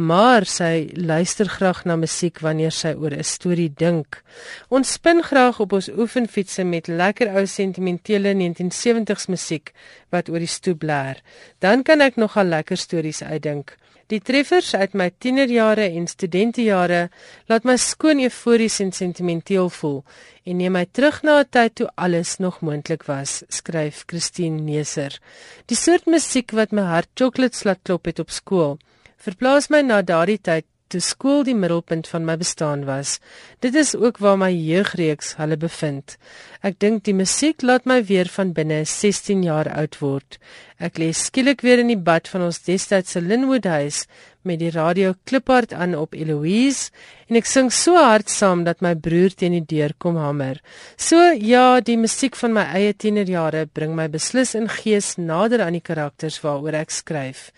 maar 0.00 0.46
sy 0.48 0.86
luister 0.96 1.50
graag 1.52 1.82
na 1.84 1.98
musiek 2.00 2.40
wanneer 2.40 2.72
sy 2.72 2.94
oor 2.96 3.12
'n 3.12 3.28
storie 3.28 3.68
dink. 3.68 4.22
Ons 4.70 4.94
spin 4.96 5.20
graag 5.20 5.60
op 5.60 5.76
ons 5.76 5.90
oefenfietsse 5.92 6.64
met 6.64 6.88
lekker 6.88 7.36
ou 7.36 7.44
sentimentele 7.44 8.32
1970s 8.32 9.28
musiek 9.28 9.74
wat 10.08 10.30
oor 10.32 10.40
die 10.40 10.54
stoep 10.56 10.78
blaar. 10.78 11.20
Dan 11.60 11.82
kan 11.82 12.00
ek 12.00 12.16
nogal 12.16 12.48
lekker 12.48 12.76
stories 12.76 13.22
uitdink. 13.22 13.76
Die 14.12 14.20
treffers 14.20 14.74
uit 14.76 14.92
my 14.92 15.06
tienerjare 15.18 15.86
en 15.96 16.04
studentejare 16.10 17.08
laat 17.48 17.64
my 17.64 17.76
skoon 17.80 18.20
eufories 18.20 18.76
en 18.84 18.92
sentimenteel 18.92 19.70
voel 19.72 20.02
en 20.44 20.58
neem 20.60 20.76
my 20.76 20.84
terug 20.92 21.22
na 21.24 21.38
'n 21.40 21.48
tyd 21.48 21.74
toe 21.74 21.88
alles 21.96 22.36
nog 22.38 22.60
moontlik 22.60 23.06
was, 23.08 23.42
skryf 23.48 24.04
Christine 24.06 24.60
Neser. 24.60 25.18
Die 25.66 25.76
soort 25.76 26.06
musiek 26.06 26.50
wat 26.52 26.72
my 26.72 26.82
hart 26.82 27.08
chocolates 27.14 27.64
laat 27.64 27.80
klop 27.82 28.04
het 28.04 28.18
op 28.18 28.30
skool, 28.30 28.78
verplaas 29.16 29.70
my 29.70 29.80
na 29.80 30.02
daardie 30.02 30.40
tyd 30.40 30.64
toe 30.94 31.02
skool 31.02 31.42
die 31.46 31.56
middelpunt 31.58 32.06
van 32.10 32.26
my 32.26 32.36
bestaan 32.38 32.84
was. 32.86 33.18
Dit 33.64 33.74
is 33.74 33.94
ook 33.98 34.20
waar 34.22 34.38
my 34.38 34.52
jeugreeks 34.54 35.34
hulle 35.40 35.58
bevind. 35.58 36.14
Ek 36.62 36.78
dink 36.78 37.02
die 37.08 37.16
musiek 37.18 37.64
laat 37.66 37.88
my 37.90 37.98
weer 38.06 38.30
van 38.30 38.52
binne 38.54 38.84
16 38.86 39.42
jaar 39.42 39.70
oud 39.74 39.98
word. 39.98 40.38
Ek 40.78 41.00
lê 41.02 41.10
skielik 41.14 41.64
weer 41.66 41.82
in 41.82 41.90
die 41.90 41.98
bad 41.98 42.30
van 42.30 42.46
ons 42.46 42.62
destydse 42.66 43.22
Linwood 43.22 43.66
huis 43.66 44.04
met 44.44 44.60
die 44.60 44.70
radio 44.74 45.14
kliphard 45.26 45.72
aan 45.72 45.94
op 45.98 46.14
Eloise 46.14 46.92
en 47.30 47.38
ek 47.40 47.48
sing 47.48 47.70
so 47.72 47.96
hard 47.98 48.30
saam 48.30 48.62
dat 48.66 48.84
my 48.84 48.92
broer 48.94 49.34
teen 49.34 49.56
die 49.56 49.64
deur 49.74 49.94
kom 49.98 50.18
hamer. 50.20 50.60
So 50.96 51.18
ja, 51.32 51.80
die 51.80 51.96
musiek 51.98 52.36
van 52.38 52.54
my 52.54 52.68
eie 52.76 52.92
tienerjare 52.94 53.64
bring 53.66 53.96
my 53.96 54.06
beslis 54.12 54.54
in 54.58 54.68
gees 54.68 55.14
nader 55.18 55.64
aan 55.64 55.78
die 55.78 55.84
karakters 55.84 56.38
waaroor 56.44 56.82
ek 56.84 56.94
skryf. 56.94 57.48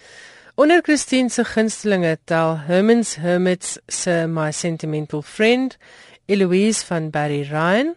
Onder 0.58 0.80
Christine 0.82 1.28
se 1.28 1.44
gunstelinge 1.44 2.18
tel 2.24 2.56
Herman's 2.66 3.16
Hermits 3.16 3.78
se 3.88 4.26
My 4.26 4.52
Sentimental 4.52 5.22
Friend, 5.22 5.76
Eloise 6.26 6.86
van 6.86 7.10
Barry 7.10 7.42
Ryan, 7.42 7.94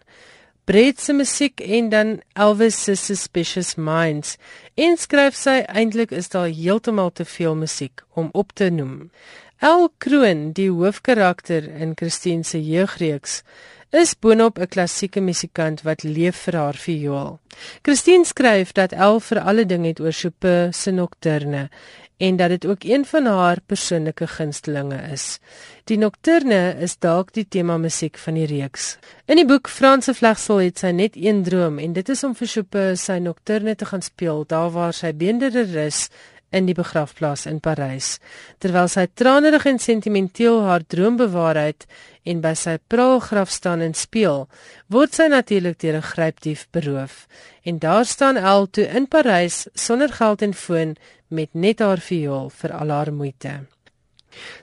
Brett 0.64 1.00
se 1.00 1.12
musiek 1.12 1.60
en 1.60 1.88
dan 1.88 2.20
Elvis 2.32 2.82
se 2.84 2.94
Suspicious 2.94 3.74
Minds. 3.74 4.36
En 4.74 4.98
skryf 5.00 5.38
sy 5.40 5.62
eintlik 5.72 6.12
is 6.12 6.28
daar 6.28 6.52
heeltemal 6.52 7.08
te 7.16 7.24
veel 7.24 7.56
musiek 7.56 8.04
om 8.12 8.28
op 8.36 8.52
te 8.52 8.68
noem. 8.68 9.08
El 9.56 9.88
Kroon, 9.96 10.50
die 10.52 10.68
hoofkarakter 10.68 11.64
in 11.64 11.96
Christine 11.96 12.44
se 12.44 12.60
jeugreeks, 12.60 13.40
is 13.90 14.14
boonop 14.14 14.58
'n 14.58 14.68
klassieke 14.68 15.20
musikant 15.20 15.82
wat 15.82 16.02
leef 16.02 16.36
vir 16.46 16.56
haar 16.56 16.74
viool. 16.74 17.38
Christine 17.82 18.24
skryf 18.24 18.72
dat 18.72 18.92
El 18.92 19.20
vir 19.20 19.40
alle 19.40 19.66
dinge 19.66 19.88
het 19.88 20.00
oor 20.00 20.12
Chopin 20.12 20.72
se 20.72 20.90
nocturne 20.90 21.68
en 22.16 22.36
dat 22.36 22.48
dit 22.48 22.66
ook 22.66 22.84
een 22.84 23.04
van 23.04 23.26
haar 23.26 23.58
persoonlike 23.66 24.26
gunstelinge 24.26 25.00
is. 25.12 25.38
Die 25.84 25.98
nocturne 25.98 26.76
is 26.80 26.98
dalk 26.98 27.32
die 27.32 27.46
tema 27.48 27.76
musiek 27.76 28.18
van 28.18 28.34
die 28.34 28.46
reeks. 28.46 28.98
In 29.24 29.36
die 29.36 29.46
boek 29.46 29.68
Franse 29.68 30.14
Vlegsel 30.14 30.56
het 30.56 30.78
sy 30.78 30.90
net 30.90 31.16
een 31.16 31.42
droom 31.42 31.78
en 31.78 31.92
dit 31.92 32.08
is 32.08 32.24
om 32.24 32.34
vir 32.34 32.46
Chopin 32.46 32.96
sy 32.96 33.18
nocturne 33.18 33.74
te 33.74 33.84
gaan 33.84 34.02
speel 34.02 34.44
daar 34.46 34.70
waar 34.70 34.92
sy 34.92 35.12
beendere 35.12 35.64
rus 35.72 36.08
in 36.50 36.66
die 36.66 36.74
begrafplaas 36.74 37.46
in 37.46 37.60
Parys. 37.62 38.18
Terwyl 38.58 38.88
sy 38.90 39.06
tranerig 39.14 39.66
en 39.70 39.78
sentimenteel 39.78 40.62
haar 40.66 40.84
droom 40.86 41.16
bewaarheid 41.20 41.86
en 42.28 42.42
by 42.44 42.54
sy 42.58 42.76
praalgraf 42.92 43.50
staan 43.50 43.80
en 43.80 43.94
speel, 43.94 44.46
word 44.92 45.14
sy 45.16 45.30
natuurlik 45.32 45.78
deur 45.80 45.96
'n 45.96 46.10
grypdief 46.12 46.66
beroof. 46.70 47.26
En 47.64 47.78
daar 47.78 48.04
staan 48.04 48.36
El 48.36 48.66
toe 48.66 48.84
in 48.84 49.08
Parys 49.08 49.66
sonder 49.74 50.12
geld 50.12 50.42
en 50.42 50.54
foon 50.54 50.96
met 51.28 51.54
net 51.54 51.78
haar 51.78 51.98
viool 51.98 52.50
vir 52.50 52.72
al 52.72 52.90
haar 52.90 53.12
moeite. 53.12 53.60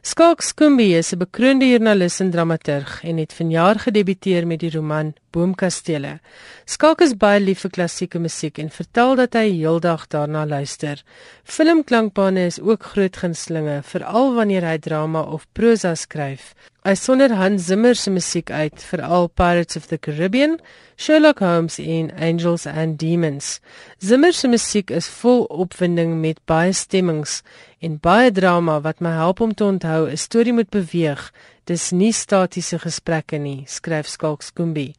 Skalk 0.02 0.42
Skumbi 0.42 0.96
is 0.96 1.14
'n 1.14 1.20
bekroonde 1.20 1.68
joernalis 1.68 2.20
en 2.20 2.32
dramaturg 2.32 3.04
en 3.04 3.18
het 3.18 3.34
vanjaar 3.34 3.80
gedebuteer 3.80 4.48
met 4.48 4.60
die 4.60 4.72
roman 4.72 5.14
Boomkastele. 5.32 6.20
Skalk 6.66 7.02
is 7.02 7.18
baie 7.18 7.40
lief 7.40 7.60
vir 7.60 7.72
klassieke 7.72 8.20
musiek 8.20 8.58
en 8.58 8.70
vertel 8.70 9.16
dat 9.16 9.34
hy 9.34 9.50
heeldag 9.50 10.08
daarna 10.08 10.46
luister. 10.46 11.04
Filmklankbane 11.44 12.46
is 12.46 12.60
ook 12.60 12.84
groot 12.84 13.18
gunstelinge, 13.18 13.82
veral 13.84 14.34
wanneer 14.36 14.64
hy 14.64 14.78
drama 14.78 15.22
of 15.22 15.48
prosa 15.54 15.96
skryf. 15.96 16.54
Hy 16.88 16.94
sonder 16.96 17.34
Hans 17.36 17.65
Zimmer 17.67 17.98
se 18.00 18.08
musiek 18.15 18.48
uit 18.48 18.84
vir 18.89 19.01
al 19.03 19.25
Pirates 19.27 19.75
of 19.75 19.89
the 19.89 19.98
Caribbean, 19.98 20.53
Sherlock 20.96 21.41
Holmes 21.44 21.75
en 21.84 22.13
Angels 22.15 22.63
and 22.65 22.96
Demons. 22.96 23.58
Zimmer 24.00 24.32
se 24.32 24.48
musiek 24.48 24.94
is 24.96 25.10
vol 25.12 25.44
opwinding 25.51 26.13
met 26.22 26.39
baie 26.48 26.72
stemmings 26.72 27.41
en 27.84 27.98
baie 28.00 28.32
drama 28.32 28.77
wat 28.86 29.03
my 29.03 29.12
help 29.17 29.44
om 29.44 29.51
te 29.51 29.67
onthou 29.67 30.08
'n 30.08 30.15
storie 30.15 30.53
moet 30.53 30.70
beweeg. 30.72 31.34
Dis 31.65 31.91
nie 31.91 32.13
statiese 32.13 32.79
gesprekke 32.79 33.38
nie, 33.38 33.65
skryf 33.67 34.08
Skalk 34.08 34.41
Skoombie. 34.41 34.96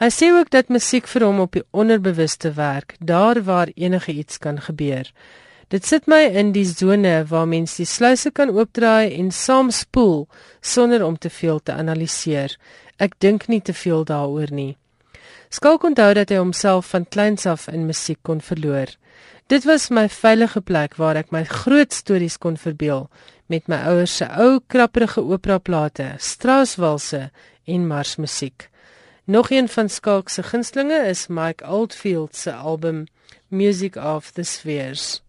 Hy 0.00 0.08
sê 0.08 0.32
ook 0.32 0.50
dat 0.50 0.68
musiek 0.68 1.06
vir 1.06 1.24
hom 1.24 1.40
op 1.40 1.52
die 1.52 1.66
onderbewuste 1.70 2.52
werk, 2.52 2.96
daar 2.98 3.44
waar 3.44 3.68
enige 3.76 4.12
iets 4.12 4.38
kan 4.38 4.60
gebeur. 4.60 5.12
Dit 5.70 5.86
sit 5.86 6.08
my 6.10 6.24
in 6.34 6.48
die 6.50 6.64
sone 6.66 7.20
waar 7.30 7.46
mens 7.46 7.76
die 7.78 7.86
sluise 7.86 8.32
kan 8.34 8.50
oopdraai 8.50 9.12
en 9.14 9.28
saam 9.30 9.68
spoel 9.70 10.24
sonder 10.60 11.04
om 11.06 11.14
te 11.18 11.30
veel 11.30 11.60
te 11.62 11.72
analiseer. 11.72 12.56
Ek 12.98 13.14
dink 13.22 13.46
nie 13.46 13.60
te 13.62 13.74
veel 13.74 14.02
daaroor 14.04 14.50
nie. 14.50 14.72
Skalk 15.50 15.86
onthou 15.86 16.08
dat 16.18 16.34
hy 16.34 16.40
homself 16.40 16.90
van 16.90 17.06
kleins 17.06 17.46
af 17.46 17.68
in 17.70 17.86
musiek 17.86 18.18
kon 18.26 18.42
verloor. 18.42 18.90
Dit 19.46 19.64
was 19.70 19.88
my 19.94 20.08
veilige 20.10 20.60
plek 20.60 20.98
waar 20.98 21.22
ek 21.22 21.30
my 21.30 21.44
groot 21.46 21.94
stories 21.94 22.40
kon 22.42 22.58
verbeel 22.58 23.06
met 23.46 23.70
my 23.70 23.78
ouers 23.94 24.18
se 24.18 24.26
ou 24.42 24.58
krapperige 24.66 25.22
operaplate, 25.22 26.16
Strauss-walse 26.18 27.28
en 27.70 27.86
marsmusiek. 27.86 28.66
Nog 29.30 29.54
een 29.54 29.70
van 29.70 29.88
Skalk 29.88 30.34
se 30.34 30.42
gunstlinge 30.42 31.06
is 31.06 31.28
Mike 31.30 31.62
Oldfield 31.62 32.34
se 32.34 32.52
album 32.52 33.06
Music 33.48 33.96
of 33.96 34.30
the 34.34 34.42
Spheres. 34.42 35.20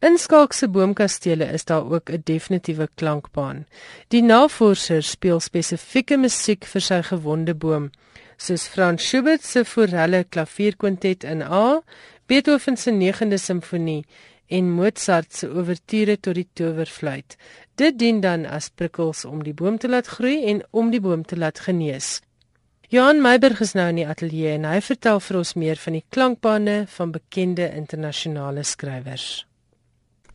In 0.00 0.16
Skalk 0.16 0.54
se 0.56 0.64
boomkastele 0.68 1.44
is 1.52 1.64
daar 1.64 1.90
ook 1.92 2.10
'n 2.10 2.20
definitiewe 2.24 2.88
klankbaan. 2.94 3.66
Die 4.08 4.22
navorsers 4.22 5.10
speel 5.10 5.40
spesifieke 5.40 6.16
musiek 6.16 6.64
vir 6.64 6.80
sy 6.80 7.02
gewonde 7.02 7.54
boom, 7.54 7.90
soos 8.36 8.66
Franz 8.66 9.02
Schubert 9.02 9.44
se 9.44 9.64
Forelle 9.64 10.24
klavierkwintet 10.24 11.24
in 11.24 11.42
A, 11.42 11.82
Beethoven 12.26 12.76
se 12.76 12.90
9de 12.90 13.38
simfonie 13.38 14.04
en 14.46 14.70
Mozart 14.70 15.34
se 15.34 15.48
ouverture 15.48 16.20
tot 16.20 16.34
die 16.34 16.48
towerfluit. 16.52 17.36
Dit 17.74 17.98
dien 17.98 18.20
dan 18.20 18.46
as 18.46 18.68
prikkels 18.68 19.24
om 19.24 19.42
die 19.42 19.54
boom 19.54 19.78
te 19.78 19.88
laat 19.88 20.06
groei 20.06 20.44
en 20.44 20.62
om 20.70 20.90
die 20.90 21.00
boom 21.00 21.24
te 21.24 21.36
laat 21.36 21.60
genees. 21.60 22.20
Johan 22.88 23.20
Meiberg 23.20 23.60
is 23.60 23.72
nou 23.72 23.88
in 23.88 23.96
die 23.96 24.08
ateljee 24.08 24.54
en 24.54 24.64
hy 24.64 24.80
vertel 24.80 25.20
vir 25.20 25.36
ons 25.36 25.54
meer 25.54 25.76
van 25.76 25.92
die 25.92 26.04
klankbane 26.08 26.86
van 26.88 27.12
bekende 27.12 27.70
internasionale 27.74 28.62
skrywers. 28.62 29.49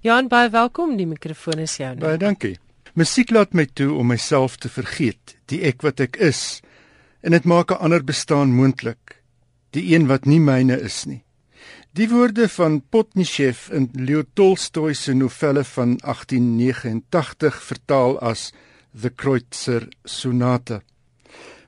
Jan, 0.05 0.27
baie 0.29 0.51
welkom. 0.53 0.91
Die 1.00 1.07
mikrofoon 1.09 1.63
is 1.63 1.79
jou. 1.79 1.88
Baie 1.97 2.19
dankie. 2.21 2.59
Musiek 2.93 3.31
laat 3.33 3.55
my 3.57 3.63
toe 3.65 3.88
om 3.97 4.12
myself 4.13 4.59
te 4.62 4.69
vergeet, 4.69 5.33
die 5.50 5.63
ek 5.65 5.81
wat 5.81 6.03
ek 6.03 6.19
is. 6.21 6.62
En 7.25 7.33
dit 7.33 7.45
maak 7.50 7.71
'n 7.71 7.81
ander 7.81 8.03
bestaan 8.05 8.53
moontlik, 8.53 9.24
die 9.74 9.95
een 9.95 10.05
wat 10.05 10.27
nie 10.29 10.39
myne 10.39 10.77
is 10.77 11.05
nie. 11.05 11.24
Die 11.93 12.07
woorde 12.09 12.47
van 12.50 12.81
Potnichev 12.81 13.71
in 13.71 13.89
Leo 13.93 14.24
Tolstoy 14.33 14.93
se 14.93 15.13
novelle 15.13 15.63
van 15.63 15.97
1889 15.97 17.63
vertaal 17.63 18.19
as 18.19 18.53
The 19.01 19.09
Kreutzer 19.09 19.89
Sonate. 20.03 20.81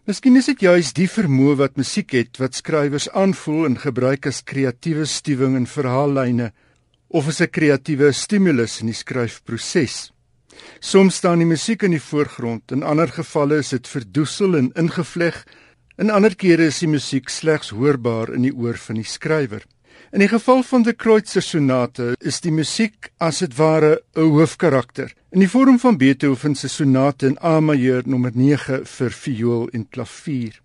Miskien 0.05 0.35
is 0.35 0.45
dit 0.45 0.59
juis 0.59 0.93
die 0.93 1.09
vermoë 1.09 1.55
wat 1.55 1.75
musiek 1.75 2.11
het 2.11 2.37
wat 2.37 2.53
skrywers 2.53 3.09
aanvoel 3.09 3.65
en 3.65 3.77
gebruik 3.79 4.27
as 4.27 4.43
kreatiewe 4.43 5.05
stuwing 5.05 5.55
in 5.55 5.67
verhaallyne 5.67 6.51
of 7.09 7.27
is 7.27 7.41
'n 7.41 7.49
kreatiewe 7.49 8.11
stimulus 8.11 8.81
in 8.81 8.87
die 8.87 8.95
skryfproses. 9.03 10.11
Soms 10.79 11.15
staan 11.15 11.39
die 11.39 11.45
musiek 11.45 11.83
in 11.83 11.91
die 11.91 12.01
voorgrond, 12.01 12.71
in 12.71 12.83
ander 12.83 13.07
gevalle 13.07 13.57
is 13.57 13.69
dit 13.69 13.87
verdoesel 13.87 14.57
en 14.57 14.71
ingevleg. 14.75 15.45
In 15.97 16.09
ander 16.09 16.35
kere 16.35 16.65
is 16.65 16.79
die 16.79 16.87
musiek 16.87 17.29
slegs 17.29 17.69
hoorbaar 17.69 18.33
in 18.33 18.41
die 18.41 18.53
oor 18.53 18.77
van 18.77 18.95
die 18.95 19.03
skrywer. 19.03 19.63
In 20.11 20.19
die 20.19 20.27
geval 20.27 20.63
van 20.63 20.83
die 20.83 20.93
Kreutzer 20.93 21.41
Sonate 21.41 22.15
is 22.19 22.39
die 22.41 22.51
musiek 22.51 23.11
as 23.19 23.39
dit 23.39 23.57
ware 23.57 24.01
'n 24.15 24.21
hoofkarakter 24.21 25.13
in 25.37 25.43
die 25.43 25.49
vorm 25.51 25.75
van 25.77 25.97
Beethoven 25.99 26.55
se 26.55 26.69
sonate 26.71 27.27
in 27.27 27.35
A 27.43 27.59
majeur 27.59 28.01
nommer 28.09 28.31
9 28.33 28.85
vir 28.87 29.11
viool 29.11 29.67
en 29.75 29.83
klavier. 29.89 30.55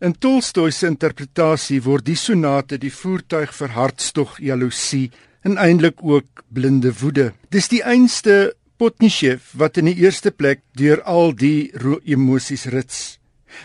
In 0.00 0.12
Tolstoy 0.14 0.70
se 0.70 0.86
interpretasie 0.86 1.80
word 1.82 2.06
die 2.06 2.16
sonate 2.16 2.78
die 2.78 2.92
voertuig 2.92 3.54
vir 3.56 3.72
hartstog, 3.74 4.36
jaloesie, 4.38 5.10
en 5.42 5.58
eintlik 5.58 6.02
ook 6.02 6.44
blinde 6.48 6.92
woede. 7.00 7.32
Dis 7.50 7.68
die 7.68 7.82
einste 7.82 8.54
Potnichev 8.76 9.52
wat 9.58 9.76
in 9.78 9.86
die 9.90 9.98
eerste 10.02 10.30
plek 10.30 10.62
deur 10.78 11.02
al 11.06 11.34
die 11.38 11.70
emosies 12.02 12.66
rits. 12.72 13.18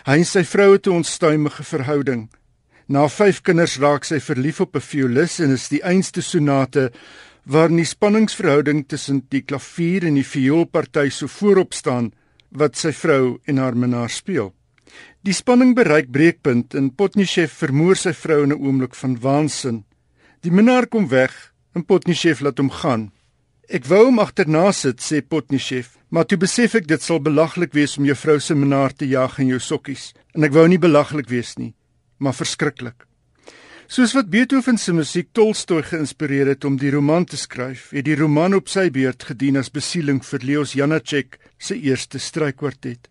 Hy 0.06 0.20
en 0.20 0.28
sy 0.28 0.44
vrou 0.44 0.72
het 0.72 0.86
'n 0.86 1.00
onstuimige 1.00 1.64
verhouding. 1.64 2.28
Na 2.88 3.08
5 3.08 3.42
kinders 3.42 3.78
raak 3.78 4.04
sy 4.04 4.20
verlief 4.20 4.60
op 4.60 4.76
'n 4.76 4.80
violis 4.80 5.40
en 5.40 5.50
is 5.50 5.68
die 5.68 5.82
einste 5.82 6.22
sonate 6.22 6.92
waarin 7.44 7.76
die 7.76 7.84
spanningsverhouding 7.84 8.86
tussen 8.88 9.22
die 9.28 9.42
klavier 9.42 10.04
en 10.04 10.14
die 10.14 10.26
vioolparty 10.26 11.08
so 11.10 11.26
voorop 11.26 11.74
staan 11.74 12.12
wat 12.50 12.76
sy 12.76 12.92
vrou 12.92 13.38
en 13.44 13.58
haar 13.58 13.76
minnaar 13.76 14.10
speel. 14.10 14.54
Die 15.22 15.32
spanning 15.32 15.74
bereik 15.74 16.10
breekpunt 16.10 16.74
en 16.74 16.94
Potnichev 16.94 17.52
vermoor 17.52 17.96
sy 17.96 18.12
vrou 18.12 18.42
in 18.42 18.52
'n 18.52 18.60
oomblik 18.60 18.94
van 18.94 19.20
waansin. 19.20 19.84
Die 20.40 20.50
minnaar 20.52 20.86
kom 20.86 21.08
weg 21.08 21.52
en 21.78 21.86
Potnichev 21.86 22.42
laat 22.42 22.58
hom 22.58 22.70
gaan. 22.80 23.08
Ek 23.68 23.86
wou 23.86 24.06
hom 24.08 24.18
agterna 24.22 24.70
sit, 24.72 25.02
sê 25.04 25.20
Potnichev, 25.22 25.92
maar 26.10 26.26
toe 26.26 26.38
besef 26.40 26.74
ek 26.78 26.88
dit 26.90 27.02
sal 27.04 27.20
belaglik 27.22 27.74
wees 27.76 27.98
om 28.00 28.06
juffrou 28.08 28.38
se 28.40 28.56
menaar 28.56 28.94
te 28.96 29.06
jag 29.06 29.38
in 29.38 29.52
jou 29.52 29.60
sokkies. 29.62 30.12
En 30.34 30.46
ek 30.48 30.56
wou 30.56 30.64
nie 30.68 30.80
belaglik 30.80 31.28
wees 31.30 31.54
nie, 31.60 31.74
maar 32.18 32.36
verskriklik. 32.36 33.04
Soos 33.88 34.12
wat 34.16 34.28
Beethoven 34.32 34.76
se 34.76 34.92
musiek 34.92 35.30
Tolstoy 35.32 35.84
geïnspireer 35.90 36.50
het 36.52 36.64
om 36.68 36.74
die 36.76 36.90
roman 36.92 37.24
te 37.24 37.38
skryf, 37.40 37.86
het 37.96 38.04
die 38.04 38.18
roman 38.20 38.58
op 38.58 38.68
sy 38.68 38.90
beurt 38.92 39.24
gedien 39.30 39.56
as 39.56 39.70
besieling 39.72 40.18
vir 40.24 40.44
Leos 40.44 40.74
Janáček 40.76 41.38
se 41.56 41.76
eerste 41.78 42.20
strykwartet. 42.20 43.08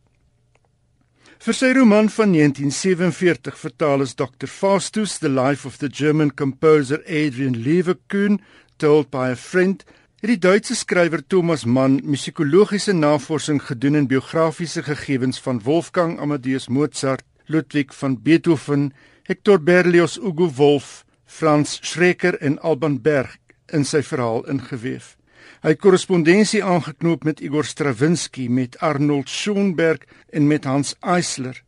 Vir 1.38 1.54
sy 1.54 1.68
roman 1.78 2.08
van 2.10 2.32
1947 2.34 3.58
vertaal 3.62 4.02
is 4.02 4.16
Dr. 4.18 4.50
Faustus 4.50 5.20
The 5.22 5.30
Life 5.30 5.68
of 5.68 5.78
the 5.78 5.88
German 5.88 6.32
Composer 6.34 7.04
Adrian 7.06 7.54
Leverkühn 7.62 8.40
told 8.82 9.12
by 9.14 9.30
a 9.30 9.36
friend 9.38 9.84
het 10.18 10.32
die 10.32 10.40
Duitse 10.42 10.74
skrywer 10.76 11.22
Thomas 11.30 11.64
Mann 11.66 12.00
musikologiese 12.02 12.96
navorsing 12.98 13.62
gedoen 13.62 14.00
in 14.02 14.10
biografiese 14.10 14.82
gegevens 14.84 15.38
van 15.46 15.62
Wolfgang 15.62 16.18
Amadeus 16.20 16.68
Mozart, 16.74 17.24
Ludwig 17.46 17.94
van 17.94 18.18
Beethoven, 18.18 18.90
Hector 19.30 19.62
Berlioz, 19.62 20.18
Hugo 20.18 20.50
Wolf, 20.58 21.06
Franz 21.26 21.78
Schreker 21.84 22.42
en 22.42 22.58
Alban 22.66 22.98
Berg 23.02 23.38
in 23.70 23.86
sy 23.86 24.02
verhaal 24.02 24.42
ingeweef. 24.50 25.17
Hy 25.66 25.74
korrespondensie 25.74 26.60
aangeknoop 26.62 27.24
met 27.26 27.40
Igor 27.42 27.66
Stravinsky, 27.66 28.46
met 28.48 28.78
Arnold 28.78 29.30
Schoenberg 29.30 30.04
en 30.30 30.48
met 30.48 30.68
Hans 30.70 30.94
Eisler. 31.02 31.64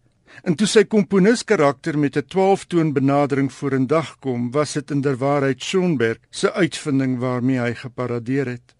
En 0.45 0.53
toe 0.55 0.67
sy 0.69 0.83
komponis 0.85 1.41
karakter 1.43 1.97
met 1.97 2.15
'n 2.15 2.27
12-toon 2.29 2.93
benadering 2.93 3.49
vorendag 3.51 4.19
kom, 4.19 4.51
was 4.51 4.73
dit 4.73 4.91
inderwaarheid 4.91 5.63
Schoenberg 5.63 6.19
se 6.29 6.53
uitvinding 6.53 7.17
waarmee 7.19 7.59
hy 7.59 7.73
geparadeer 7.73 8.45
het. 8.45 8.75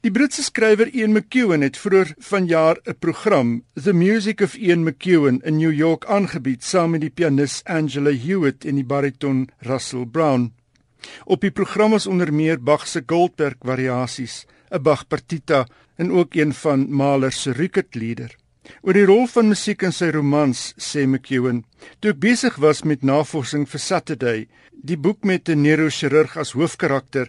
Die 0.00 0.10
Britse 0.10 0.42
skrywer 0.42 0.88
Ian 0.88 1.12
McEwan 1.12 1.60
het 1.60 1.76
vroeër 1.76 2.14
vanjaar 2.18 2.80
'n 2.84 2.98
program, 2.98 3.64
The 3.74 3.92
Music 3.92 4.40
of 4.40 4.54
Ian 4.54 4.84
McEwan 4.84 5.40
in 5.42 5.56
New 5.56 5.72
York 5.72 6.04
aangebied 6.06 6.64
saam 6.64 6.90
met 6.90 7.00
die 7.00 7.10
pianis 7.10 7.60
Angela 7.64 8.10
Hewitt 8.10 8.64
en 8.64 8.74
die 8.74 8.84
bariton 8.84 9.48
Russell 9.58 10.06
Brown. 10.06 10.52
Op 11.24 11.40
die 11.40 11.50
program 11.50 11.90
was 11.90 12.06
onder 12.06 12.32
meer 12.32 12.62
Bach 12.62 12.86
se 12.86 13.02
Goldberg 13.06 13.56
variasies, 13.60 14.46
'n 14.70 14.82
Bach 14.82 15.06
partita 15.06 15.66
en 15.96 16.10
ook 16.12 16.34
een 16.34 16.52
van 16.52 16.86
Mahler 16.90 17.32
se 17.32 17.52
Rückert-lieder. 17.52 18.36
Oor 18.82 18.96
die 18.96 19.04
rol 19.04 19.26
van 19.26 19.48
musiek 19.48 19.82
in 19.82 19.92
sy 19.92 20.08
romans, 20.14 20.72
sê 20.80 21.04
McEwen, 21.06 21.64
toe 22.00 22.10
ek 22.14 22.20
besig 22.20 22.56
was 22.56 22.82
met 22.82 23.02
navorsing 23.02 23.66
vir 23.68 23.80
Saturday, 23.80 24.46
die 24.72 24.96
boek 24.96 25.24
met 25.24 25.48
'n 25.48 25.62
neurochirurg 25.62 26.36
as 26.36 26.52
hoofkarakter, 26.52 27.28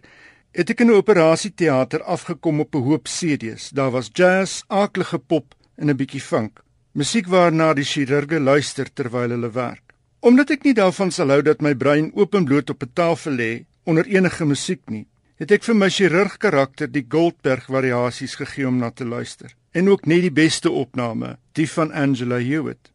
het 0.55 0.70
ek 0.70 0.82
in 0.82 0.91
'n 0.91 1.00
operasieteater 1.01 2.03
afgekom 2.03 2.60
op 2.60 2.75
'n 2.75 2.86
hoop 2.88 3.08
CD's. 3.08 3.70
Daar 3.70 3.91
was 3.91 4.10
jazz, 4.13 4.63
aaklige 4.67 5.20
pop 5.20 5.55
en 5.77 5.89
'n 5.89 5.98
bietjie 5.98 6.22
funk. 6.22 6.63
Musiek 6.94 7.27
waarna 7.27 7.74
die 7.74 7.84
chirurge 7.84 8.39
luister 8.39 8.94
terwyl 8.94 9.29
hulle 9.29 9.51
werk. 9.51 9.84
Omdat 10.19 10.50
ek 10.50 10.63
nie 10.63 10.74
daarvan 10.74 11.12
sal 11.12 11.29
hou 11.29 11.41
dat 11.41 11.62
my 11.62 11.75
brein 11.75 12.12
openbloot 12.13 12.69
op 12.69 12.84
'n 12.84 12.93
tafel 12.93 13.34
lê 13.34 13.65
onder 13.84 14.05
enige 14.05 14.45
musiek 14.45 14.81
nie, 14.89 15.05
het 15.36 15.51
ek 15.51 15.63
vir 15.63 15.75
my 15.75 15.89
chirurg 15.89 16.38
karakter 16.38 16.88
die 16.88 17.05
Goldberg 17.10 17.67
variasies 17.67 18.36
gegee 18.36 18.67
om 18.67 18.77
na 18.77 18.89
te 18.89 19.05
luister 19.05 19.55
en 19.75 19.89
ook 19.89 20.05
net 20.05 20.22
die 20.22 20.31
beste 20.31 20.72
opname, 20.72 21.38
die 21.51 21.67
van 21.67 21.91
Angela 21.91 22.38
Hewitt. 22.39 22.91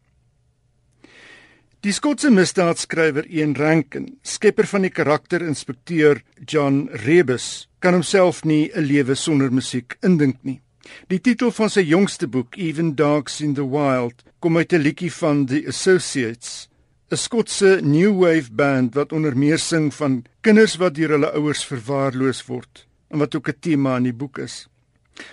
Die 1.80 1.92
Skotse 1.92 2.30
misdaadskrywer 2.30 3.24
Ian 3.28 3.54
Rankin, 3.56 4.18
skepper 4.22 4.66
van 4.68 4.82
die 4.84 4.92
karakterinspekteur 4.92 6.22
John 6.44 6.88
Rebus, 7.04 7.68
kan 7.80 7.94
homself 7.96 8.44
nie 8.44 8.70
'n 8.74 8.84
lewe 8.84 9.14
sonder 9.14 9.52
musiek 9.52 9.96
indink 10.02 10.36
nie. 10.42 10.60
Die 11.08 11.20
titel 11.20 11.50
van 11.50 11.70
sy 11.70 11.80
jongste 11.80 12.26
boek, 12.26 12.56
Even 12.56 12.94
Dogs 12.94 13.40
in 13.40 13.54
the 13.54 13.64
Wild, 13.64 14.24
kom 14.40 14.56
uit 14.56 14.72
'n 14.72 14.82
liedjie 14.82 15.12
van 15.12 15.46
The 15.46 15.66
Associates, 15.68 16.68
'n 17.10 17.16
Skotse 17.16 17.80
new 17.82 18.12
wave 18.22 18.52
band 18.52 18.94
wat 18.94 19.12
onder 19.12 19.36
meer 19.36 19.58
sing 19.58 19.90
van 19.94 20.22
kinders 20.46 20.76
wat 20.78 20.94
deur 20.94 21.16
hulle 21.16 21.30
ouers 21.34 21.64
verwaarloos 21.66 22.44
word 22.46 22.86
en 23.10 23.18
wat 23.18 23.34
ook 23.34 23.48
'n 23.48 23.60
tema 23.60 23.96
in 23.96 24.06
die 24.06 24.14
boek 24.14 24.38
is. 24.38 24.68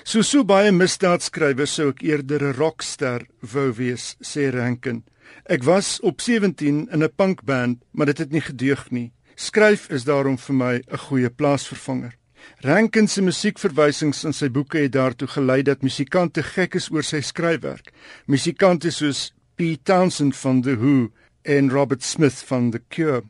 So 0.04 0.22
so 0.22 0.44
baie 0.44 0.72
misdaadskrywers 0.72 1.74
sou 1.74 1.90
ek 1.90 2.02
eerder 2.02 2.42
'n 2.44 2.58
rockster 2.58 3.28
wou 3.54 3.72
wees, 3.74 4.16
sê 4.22 4.50
Rankin. 4.50 5.04
Ek 5.46 5.64
was 5.64 6.00
op 6.02 6.22
17 6.22 6.90
in 6.92 7.04
'n 7.04 7.16
punkband, 7.16 7.84
maar 7.92 8.06
dit 8.06 8.18
het 8.18 8.32
nie 8.32 8.42
gedeug 8.42 8.92
nie. 8.92 9.12
Skryf 9.36 9.90
is 9.90 10.04
daarom 10.04 10.38
vir 10.38 10.56
my 10.56 10.76
'n 10.76 10.98
goeie 10.98 11.30
plaasvervanger. 11.30 12.18
Rankin 12.62 13.08
se 13.08 13.22
musiekverwysings 13.22 14.24
in 14.24 14.34
sy 14.34 14.50
boeke 14.50 14.78
het 14.78 14.92
daartoe 14.92 15.28
gelei 15.28 15.62
dat 15.62 15.82
musikante 15.82 16.44
gek 16.44 16.76
is 16.76 16.90
oor 16.90 17.04
sy 17.04 17.22
skryfwerk. 17.22 17.92
Musikante 18.26 18.92
soos 18.92 19.34
Pete 19.56 19.84
Townshend 19.84 20.36
van 20.36 20.62
The 20.62 20.76
Who 20.76 21.12
en 21.48 21.72
Robert 21.72 22.04
Smith 22.04 22.44
van 22.48 22.72
The 22.72 22.82
Cure. 22.92 23.24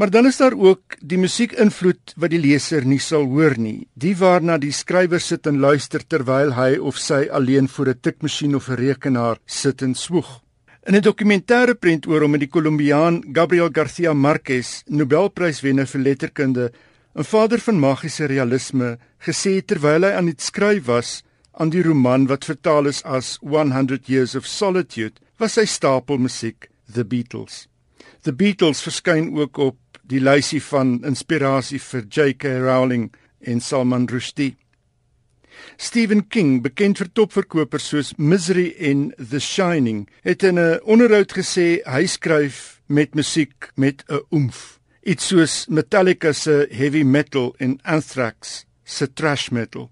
Maar 0.00 0.10
dan 0.10 0.26
is 0.26 0.36
daar 0.40 0.56
ook 0.56 0.96
die 1.04 1.18
musiekinvloed 1.20 2.14
wat 2.16 2.32
die 2.32 2.40
leser 2.40 2.86
nie 2.88 3.00
sal 3.04 3.26
hoor 3.28 3.58
nie, 3.60 3.84
die 3.92 4.14
waarna 4.16 4.56
die 4.56 4.72
skrywer 4.72 5.20
sit 5.20 5.44
en 5.46 5.60
luister 5.60 6.00
terwyl 6.00 6.54
hy 6.56 6.78
of 6.80 6.96
sy 6.96 7.26
alleen 7.28 7.68
voor 7.68 7.90
'n 7.92 8.00
tikmasjien 8.00 8.56
of 8.56 8.70
'n 8.70 8.80
rekenaar 8.80 9.36
sit 9.44 9.82
en 9.82 9.94
swoeg. 9.94 10.40
In 10.88 10.96
'n 10.96 11.02
dokumentêre 11.02 11.74
prent 11.74 12.06
oor 12.06 12.22
hom 12.22 12.30
met 12.30 12.40
die 12.40 12.48
Kolumbiaan 12.48 13.22
Gabriel 13.32 13.68
Garcia 13.72 14.14
Marquez, 14.14 14.82
Nobelpryswenner 14.86 15.86
vir 15.86 16.00
letterkunde, 16.00 16.72
'n 17.14 17.24
vader 17.24 17.58
van 17.58 17.78
magiese 17.78 18.24
realisme, 18.24 18.98
gesê 19.18 19.60
terwyl 19.60 20.04
hy 20.04 20.12
aan 20.12 20.26
die 20.26 20.38
skryf 20.38 20.86
was 20.86 21.22
aan 21.60 21.68
die 21.68 21.82
roman 21.84 22.24
wat 22.30 22.46
vertaal 22.48 22.88
is 22.88 23.02
as 23.04 23.34
100 23.44 24.08
Years 24.08 24.34
of 24.34 24.46
Solitude, 24.48 25.20
was 25.36 25.58
sy 25.58 25.66
stapel 25.68 26.16
musiek 26.16 26.70
The 26.88 27.04
Beatles. 27.04 27.66
The 28.24 28.32
Beatles 28.32 28.80
verskyn 28.80 29.28
ook 29.36 29.60
op 29.60 30.00
die 30.08 30.22
lysie 30.24 30.62
van 30.70 30.98
inspirasie 31.04 31.80
vir 31.84 32.06
J.K. 32.08 32.56
Rowling 32.64 33.10
en 33.44 33.60
Salman 33.60 34.08
Rushdie. 34.08 34.54
Stephen 35.76 36.24
King, 36.32 36.62
bekend 36.64 37.00
vir 37.02 37.12
topverkopers 37.12 37.90
soos 37.92 38.14
Misery 38.16 38.70
en 38.78 39.10
The 39.20 39.40
Shining, 39.40 40.08
het 40.24 40.42
in 40.42 40.58
'n 40.58 40.80
onderhoud 40.84 41.32
gesê 41.36 41.84
hy 41.84 42.06
skryf 42.06 42.80
met 42.88 43.14
musiek 43.14 43.70
met 43.76 44.04
'n 44.08 44.24
oomf, 44.30 44.80
iets 45.04 45.28
soos 45.28 45.66
Metallica 45.68 46.32
se 46.32 46.66
heavy 46.70 47.02
metal 47.02 47.54
en 47.58 47.80
Anthrax 47.84 48.64
se 48.84 49.12
thrash 49.12 49.50
metal. 49.50 49.90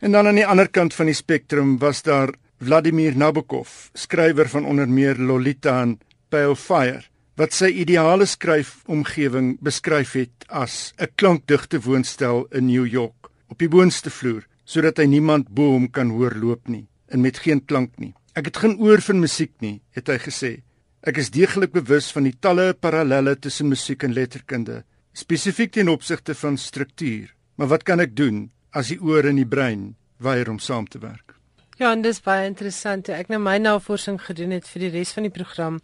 En 0.00 0.12
dan 0.12 0.26
aan 0.26 0.38
die 0.40 0.46
ander 0.46 0.68
kant 0.72 0.94
van 0.96 1.10
die 1.10 1.14
spektrum 1.14 1.74
was 1.78 2.00
daar 2.02 2.32
Vladimir 2.60 3.16
Nabokov, 3.16 3.90
skrywer 3.92 4.48
van 4.48 4.64
onder 4.64 4.88
meer 4.88 5.18
Lolita 5.20 5.82
en 5.82 5.98
Pale 6.28 6.56
Fire 6.56 7.04
wat 7.40 7.54
sy 7.56 7.70
ideale 7.82 8.26
skryfomgewing 8.28 9.54
beskryf 9.64 10.12
het 10.16 10.44
as 10.48 10.92
'n 10.98 11.08
klankdigte 11.16 11.80
woonstel 11.80 12.46
in 12.50 12.66
New 12.66 12.86
York 12.86 13.30
op 13.48 13.58
die 13.58 13.68
boonste 13.68 14.10
vloer 14.10 14.44
sodat 14.64 14.98
hy 14.98 15.04
niemand 15.04 15.48
bo 15.48 15.72
hom 15.72 15.90
kan 15.90 16.10
hoor 16.10 16.34
loop 16.34 16.68
nie 16.68 16.86
en 17.08 17.20
met 17.20 17.38
geen 17.38 17.64
klank 17.64 17.98
nie. 17.98 18.14
Ek 18.34 18.44
het 18.44 18.56
geen 18.56 18.78
oor 18.78 19.00
vir 19.00 19.16
musiek 19.16 19.52
nie, 19.60 19.80
het 19.90 20.08
hy 20.08 20.18
gesê. 20.18 20.62
Ek 21.02 21.16
is 21.18 21.30
deeglik 21.30 21.72
bewus 21.72 22.12
van 22.12 22.24
die 22.24 22.36
talle 22.40 22.74
parallelle 22.74 23.36
tussen 23.36 23.68
musiek 23.68 24.02
en 24.02 24.12
letterkunde, 24.12 24.84
spesifiek 25.12 25.72
ten 25.72 25.88
opsigte 25.88 26.34
van 26.34 26.56
struktuur. 26.56 27.34
Maar 27.56 27.68
wat 27.68 27.82
kan 27.82 28.00
ek 28.00 28.16
doen 28.16 28.50
as 28.72 28.92
die 28.92 29.00
oor 29.00 29.26
en 29.26 29.40
die 29.40 29.48
brein 29.48 29.94
weier 30.18 30.50
om 30.50 30.58
saam 30.58 30.88
te 30.88 30.98
werk? 30.98 31.34
Ja, 31.80 31.92
en 31.92 32.02
dis 32.04 32.20
baie 32.20 32.44
interessant. 32.44 33.08
Ek 33.08 33.30
nou 33.32 33.40
my 33.40 33.56
navorsing 33.58 34.18
gedoen 34.20 34.52
het 34.52 34.66
vir 34.68 34.84
die 34.84 34.92
res 34.98 35.14
van 35.16 35.24
die 35.24 35.32
program 35.32 35.78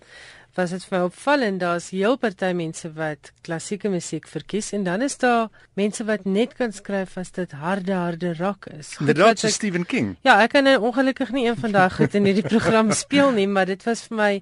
was 0.57 0.73
dit 0.75 0.85
vir 0.89 0.99
my 0.99 1.03
opvallend 1.07 1.61
daar's 1.61 1.91
heel 1.95 2.17
party 2.21 2.53
mense 2.57 2.89
wat 2.97 3.31
klassieke 3.47 3.91
musiek 3.93 4.27
verkies 4.29 4.73
en 4.77 4.85
dan 4.87 5.03
is 5.05 5.17
daar 5.23 5.49
mense 5.77 6.05
wat 6.09 6.25
net 6.25 6.55
kan 6.59 6.73
skryf 6.73 7.17
as 7.21 7.33
dit 7.37 7.53
harde 7.53 7.93
harde 7.93 8.33
rock 8.39 8.67
is. 8.73 8.95
Dit 9.01 9.19
is 9.19 9.55
Stephen 9.55 9.87
King. 9.87 10.15
Ja, 10.27 10.39
ek 10.43 10.55
kan 10.57 10.69
ongelukkig 10.77 11.33
nie 11.37 11.47
een 11.47 11.59
van 11.61 11.75
daai 11.77 11.91
goed 11.91 12.17
in 12.17 12.29
hierdie 12.29 12.47
program 12.47 12.93
speel 13.05 13.33
nie, 13.37 13.47
maar 13.47 13.69
dit 13.69 13.85
was 13.87 14.07
vir 14.09 14.16
my 14.16 14.33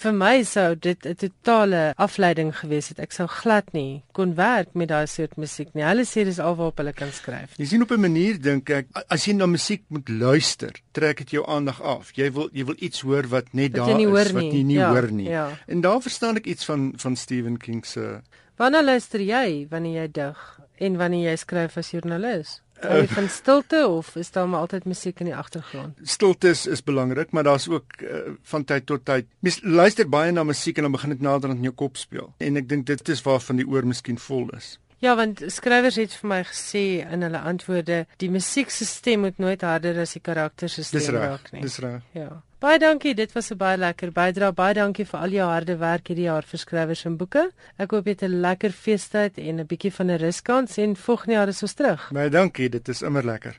vir 0.00 0.16
my 0.16 0.34
sou 0.48 0.74
dit 0.74 1.06
'n 1.06 1.14
totale 1.14 1.92
afleiding 1.96 2.52
gewees 2.56 2.88
het. 2.88 2.98
Ek 2.98 3.12
sou 3.12 3.28
glad 3.28 3.72
nie 3.72 4.02
kon 4.12 4.34
werk 4.34 4.74
met 4.74 4.88
daai 4.88 5.06
soort 5.06 5.36
musiek 5.36 5.74
nie. 5.74 5.84
Hulle 5.84 6.04
sê 6.04 6.24
dis 6.24 6.40
alwaar 6.40 6.72
op 6.72 6.78
hulle 6.78 6.92
kan 6.92 7.12
skryf. 7.12 7.56
Jy 7.58 7.66
sien 7.66 7.82
op 7.82 7.90
'n 7.92 8.00
manier 8.00 8.40
dink 8.40 8.70
ek 8.70 8.86
as 9.08 9.24
jy 9.24 9.34
na 9.34 9.46
musiek 9.46 9.82
moet 9.88 10.08
luister, 10.08 10.72
trek 10.96 11.22
dit 11.24 11.36
jou 11.38 11.44
aandag 11.46 11.82
af. 11.82 12.12
Jy 12.16 12.30
wil 12.32 12.48
jy 12.52 12.64
wil 12.64 12.78
iets 12.78 13.04
hoor 13.06 13.28
wat 13.30 13.52
net 13.52 13.74
daar 13.74 13.90
is 13.92 14.32
wat 14.32 14.48
jy 14.50 14.62
nie 14.62 14.78
ja, 14.78 14.90
hoor 14.92 15.10
nie. 15.12 15.28
Ja. 15.28 15.48
En 15.66 15.80
daar 15.80 16.00
verstaan 16.02 16.40
ek 16.40 16.46
iets 16.50 16.64
van 16.64 16.92
van 16.96 17.16
Stephen 17.16 17.58
King 17.58 17.84
se 17.86 18.20
Wanneer 18.60 18.84
luister 18.84 19.22
jy 19.24 19.66
wanneer 19.70 20.02
jy 20.02 20.08
dig 20.12 20.40
en 20.84 20.96
wanneer 21.00 21.30
jy 21.30 21.36
skryf 21.40 21.78
as 21.80 21.94
joernalis? 21.94 22.58
Hou 22.80 22.98
jy 23.02 23.08
van 23.12 23.28
stilte 23.28 23.80
of 23.88 24.14
is 24.16 24.30
daar 24.32 24.48
maar 24.48 24.64
altyd 24.64 24.84
musiek 24.88 25.20
in 25.20 25.30
die 25.30 25.36
agtergrond? 25.36 25.96
Stilte 26.04 26.52
is, 26.54 26.66
is 26.66 26.82
belangrik, 26.84 27.32
maar 27.36 27.44
daar's 27.44 27.68
ook 27.68 28.00
uh, 28.00 28.20
van 28.52 28.64
tyd 28.64 28.86
tot 28.88 29.04
tyd. 29.04 29.28
Mens 29.44 29.60
luister 29.62 30.08
baie 30.08 30.32
na 30.32 30.44
musiek 30.44 30.76
en 30.76 30.88
dan 30.88 30.96
begin 30.96 31.12
dit 31.14 31.24
nader 31.24 31.52
aan 31.52 31.64
jou 31.64 31.74
kop 31.76 32.00
speel. 32.00 32.30
En 32.40 32.60
ek 32.60 32.68
dink 32.68 32.86
dit 32.88 33.12
is 33.12 33.24
waarvan 33.24 33.60
die 33.60 33.68
oor 33.68 33.88
miskien 33.88 34.20
vol 34.20 34.48
is. 34.56 34.74
Ja, 35.00 35.14
want 35.16 35.40
skrywers 35.48 35.96
het 35.96 36.12
vir 36.20 36.28
my 36.28 36.38
gesê 36.44 36.84
in 37.00 37.24
hulle 37.24 37.40
antwoorde, 37.48 38.02
die 38.20 38.28
musiekstelsel 38.28 39.16
moet 39.22 39.38
nooit 39.40 39.62
harder 39.64 39.96
as 40.02 40.12
die 40.12 40.20
karakterstelsel 40.20 41.16
raak 41.16 41.48
nie. 41.54 41.62
Dis 41.64 41.78
reg. 41.80 42.02
Ja. 42.12 42.42
Baie 42.60 42.76
dankie, 42.76 43.14
dit 43.16 43.32
was 43.32 43.50
'n 43.50 43.56
baie 43.56 43.78
lekker 43.78 44.12
bydra. 44.12 44.52
Baie 44.52 44.74
dankie 44.74 45.06
vir 45.06 45.20
al 45.20 45.30
jou 45.30 45.48
harde 45.48 45.78
werk 45.78 46.08
hierdie 46.08 46.28
jaar 46.28 46.42
vir 46.42 46.58
skrywers 46.58 47.06
en 47.06 47.16
boeke. 47.16 47.50
Ek 47.78 47.90
hoop 47.90 48.04
jy 48.04 48.10
het 48.10 48.22
'n 48.22 48.40
lekker 48.40 48.72
feestyd 48.72 49.38
en 49.38 49.60
'n 49.60 49.66
bietjie 49.66 49.92
van 49.92 50.10
'n 50.10 50.18
ruskans 50.18 50.76
en 50.78 50.96
volgende 50.96 51.32
jaar 51.32 51.48
is 51.48 51.62
ons 51.62 51.74
terug. 51.74 52.10
Baie 52.12 52.28
dankie, 52.28 52.68
dit 52.68 52.88
is 52.88 53.02
immer 53.02 53.24
lekker. 53.24 53.58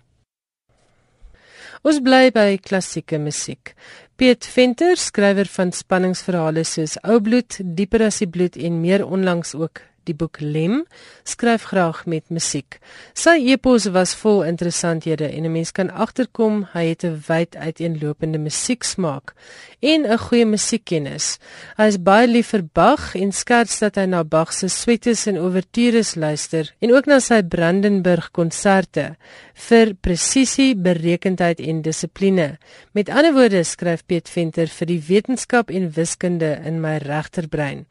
Ons 1.84 2.00
bly 2.00 2.30
by 2.32 2.58
klassieke 2.58 3.18
musiek. 3.18 3.74
Piet 4.16 4.46
Venter, 4.46 4.96
skrywer 4.98 5.46
van 5.46 5.72
spanningsverhale 5.72 6.64
soos 6.64 6.98
Ou 7.04 7.20
bloed, 7.20 7.58
Dieper 7.64 8.04
as 8.04 8.20
die 8.20 8.28
bloed 8.28 8.56
en 8.56 8.82
meer 8.82 9.06
onlangs 9.06 9.56
ook 9.56 9.82
die 10.10 10.16
boek 10.16 10.40
Lem, 10.40 10.86
skryf 11.24 11.64
graag 11.72 12.06
met 12.06 12.30
musiek. 12.30 12.80
Sy 13.14 13.38
epos 13.54 13.86
was 13.96 14.16
vol 14.16 14.44
interessanthede 14.44 15.28
en 15.30 15.46
'n 15.46 15.52
mens 15.52 15.72
kan 15.72 15.90
agterkom 15.90 16.68
hy 16.74 16.86
het 16.90 17.04
'n 17.04 17.24
wyd 17.28 17.56
uiteenlopende 17.56 18.38
musieksmaak 18.38 19.34
en 19.80 20.06
'n 20.06 20.18
goeie 20.18 20.46
musiekkennis. 20.46 21.38
Hy 21.78 21.88
is 21.88 21.98
baie 21.98 22.28
lief 22.28 22.48
vir 22.48 22.64
Bach 22.74 23.16
en 23.16 23.32
skerts 23.32 23.80
dat 23.80 23.96
hy 23.96 24.06
na 24.06 24.24
Bach 24.24 24.54
se 24.54 24.68
suites 24.68 25.28
en 25.28 25.38
ouvertures 25.38 26.16
luister 26.16 26.74
en 26.80 26.94
ook 26.94 27.06
na 27.06 27.20
sy 27.20 27.42
Brandenburg 27.42 28.32
konserte 28.32 29.16
vir 29.54 29.94
presisie, 30.02 30.76
berekendheid 30.76 31.60
en 31.60 31.82
dissipline. 31.82 32.58
Met 32.92 33.10
ander 33.10 33.34
woorde 33.34 33.64
skryf 33.64 34.06
Piet 34.06 34.30
Venter 34.30 34.68
vir 34.68 34.88
die 34.88 35.02
wetenskap 35.08 35.72
en 35.72 35.92
wiskunde 35.96 36.62
in 36.66 36.82
my 36.82 36.98
regterbrein. 36.98 37.86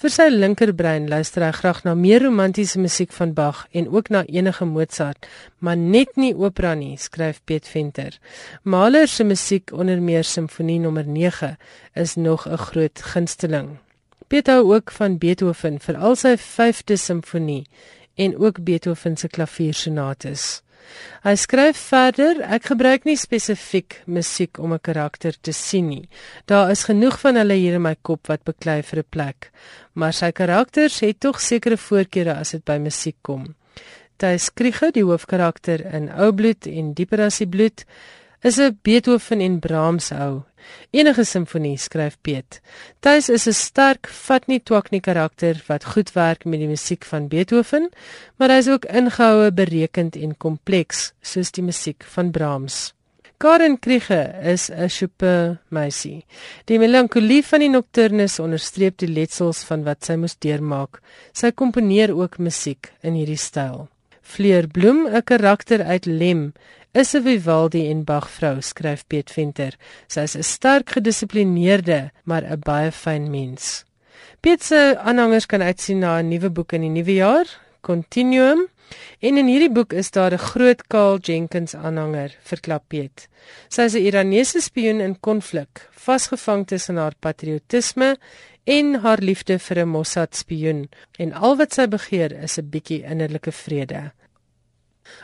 Vir 0.00 0.08
sy 0.08 0.30
linkerbrein 0.32 1.10
luister 1.12 1.44
hy 1.44 1.50
graag 1.52 1.82
na 1.84 1.92
meer 1.92 2.22
romantiese 2.24 2.80
musiek 2.80 3.10
van 3.12 3.34
Bach 3.36 3.66
en 3.76 3.90
ook 3.92 4.06
na 4.08 4.22
enige 4.24 4.64
Mozart, 4.64 5.26
maar 5.60 5.76
net 5.76 6.16
nie 6.16 6.30
opera 6.32 6.70
nie, 6.72 6.94
skryf 6.96 7.42
Piet 7.44 7.68
Venter. 7.68 8.16
Mahler 8.64 9.04
se 9.12 9.26
musiek 9.28 9.74
onder 9.76 10.00
meer 10.00 10.24
simfonie 10.24 10.78
nommer 10.80 11.04
9 11.04 11.52
is 11.92 12.16
nog 12.16 12.48
'n 12.48 12.56
groot 12.56 13.02
gunsteling. 13.12 13.76
Piet 14.28 14.46
hou 14.46 14.72
ook 14.72 14.90
van 14.90 15.18
Beethoven 15.18 15.78
vir 15.78 15.96
al 15.96 16.16
sy 16.16 16.36
5de 16.36 16.96
simfonie 16.96 17.66
en 18.16 18.38
ook 18.38 18.64
Beethoven 18.64 19.16
se 19.16 19.28
klaviersonates. 19.28 20.62
Hy 21.22 21.34
skryf 21.36 21.76
verder: 21.90 22.40
Ek 22.42 22.70
gebruik 22.70 23.04
nie 23.04 23.16
spesifiek 23.16 24.02
musiek 24.06 24.58
om 24.58 24.72
'n 24.72 24.80
karakter 24.80 25.34
te 25.40 25.52
sien 25.52 25.88
nie. 25.88 26.08
Daar 26.46 26.70
is 26.70 26.84
genoeg 26.84 27.20
van 27.20 27.36
hulle 27.36 27.54
hier 27.54 27.74
in 27.74 27.82
my 27.82 27.96
kop 28.02 28.26
wat 28.26 28.44
beklei 28.44 28.82
vir 28.82 28.98
'n 28.98 29.10
plek, 29.10 29.50
maar 29.94 30.12
sy 30.12 30.32
karakters 30.32 31.00
het 31.00 31.20
tog 31.20 31.40
sekere 31.40 31.76
voorkeure 31.76 32.34
as 32.34 32.50
dit 32.50 32.64
by 32.64 32.78
musiek 32.78 33.16
kom. 33.22 33.54
Thys 34.16 34.50
Kriege, 34.54 34.90
die 34.92 35.04
hoofkarakter 35.04 35.80
in 35.94 36.10
Ou 36.12 36.32
bloed 36.32 36.66
en 36.66 36.92
Dieper 36.94 37.20
as 37.20 37.38
die 37.38 37.48
bloed, 37.48 37.84
is 38.42 38.58
'n 38.58 38.78
Beethoven 38.82 39.40
en 39.40 39.58
Brahms 39.58 40.10
hou 40.10 40.44
Enige 40.90 41.24
simfonie 41.24 41.76
skryf 41.78 42.16
Piet. 42.24 42.60
Tuis 43.00 43.28
is 43.28 43.46
'n 43.48 43.52
sterk, 43.52 44.08
vat 44.26 44.46
nie 44.48 44.60
twak 44.60 44.90
nie 44.90 45.00
karakter 45.00 45.62
wat 45.68 45.84
goed 45.92 46.12
werk 46.14 46.44
met 46.44 46.60
die 46.60 46.68
musiek 46.68 47.04
van 47.04 47.28
Beethoven, 47.28 47.90
maar 48.36 48.50
hy 48.50 48.58
is 48.58 48.68
ook 48.68 48.84
ingehoue, 48.84 49.52
berekend 49.52 50.16
en 50.16 50.36
kompleks 50.36 51.12
soos 51.22 51.50
die 51.50 51.62
musiek 51.62 52.04
van 52.14 52.30
Brahms. 52.30 52.92
Karen 53.38 53.78
Kriege 53.78 54.34
is 54.42 54.70
'n 54.70 54.88
super 54.88 55.60
meisie. 55.68 56.26
Die 56.66 56.78
melankolie 56.78 57.42
van 57.44 57.60
die 57.60 57.70
nocturnes 57.70 58.38
onderstreep 58.38 58.98
die 58.98 59.08
letsels 59.08 59.64
van 59.64 59.84
wat 59.84 60.04
sy 60.04 60.16
moes 60.16 60.36
deurmaak. 60.38 61.00
Sy 61.32 61.50
komponeer 61.50 62.14
ook 62.14 62.38
musiek 62.38 62.92
in 63.02 63.14
hierdie 63.14 63.38
styl. 63.38 63.88
Fleur 64.22 64.66
Bloem, 64.68 65.06
'n 65.06 65.22
karakter 65.22 65.82
uit 65.84 66.06
Lem, 66.06 66.52
is 66.92 67.14
'n 67.14 67.22
Vivaldi 67.22 67.90
en 67.90 68.04
Bach 68.04 68.30
vrou, 68.30 68.60
skryf 68.60 69.06
Piet 69.06 69.30
Venter. 69.30 69.76
Sy 70.06 70.20
is 70.20 70.36
'n 70.36 70.42
sterk 70.42 70.90
gedissiplineerde, 70.90 72.10
maar 72.24 72.44
'n 72.44 72.60
baie 72.60 72.92
fyn 72.92 73.30
mens. 73.30 73.84
Piet 74.40 74.62
se 74.62 74.96
aanhangers 74.98 75.46
kan 75.46 75.62
uitsien 75.62 75.98
na 75.98 76.18
'n 76.18 76.28
nuwe 76.28 76.50
boek 76.50 76.72
in 76.72 76.80
die 76.80 76.90
nuwe 76.90 77.14
jaar, 77.14 77.46
Continuum. 77.80 78.68
En 79.20 79.36
in 79.36 79.46
hierdie 79.46 79.72
boek 79.72 79.92
is 79.92 80.10
daar 80.10 80.32
'n 80.32 80.38
groot 80.38 80.86
Carl 80.86 81.18
Jenkins 81.18 81.74
aanhanger, 81.74 82.36
verklap 82.42 82.84
Piet. 82.88 83.28
Sy 83.68 83.82
is 83.82 83.94
'n 83.94 84.04
Iranese 84.08 84.60
spioen 84.60 85.00
in 85.00 85.20
konflik, 85.20 85.88
vasgevang 85.90 86.66
tussen 86.66 86.96
haar 86.96 87.14
patriotisme 87.18 88.16
en 88.64 88.94
haar 89.02 89.18
liefde 89.18 89.58
vir 89.58 89.78
'n 89.78 89.88
Mossad 89.88 90.36
spioen, 90.36 90.88
en 91.18 91.32
al 91.32 91.56
wat 91.56 91.74
sy 91.74 91.86
begeer 91.86 92.32
is 92.32 92.58
'n 92.58 92.70
bietjie 92.70 93.02
innerlike 93.04 93.52
vrede. 93.52 94.12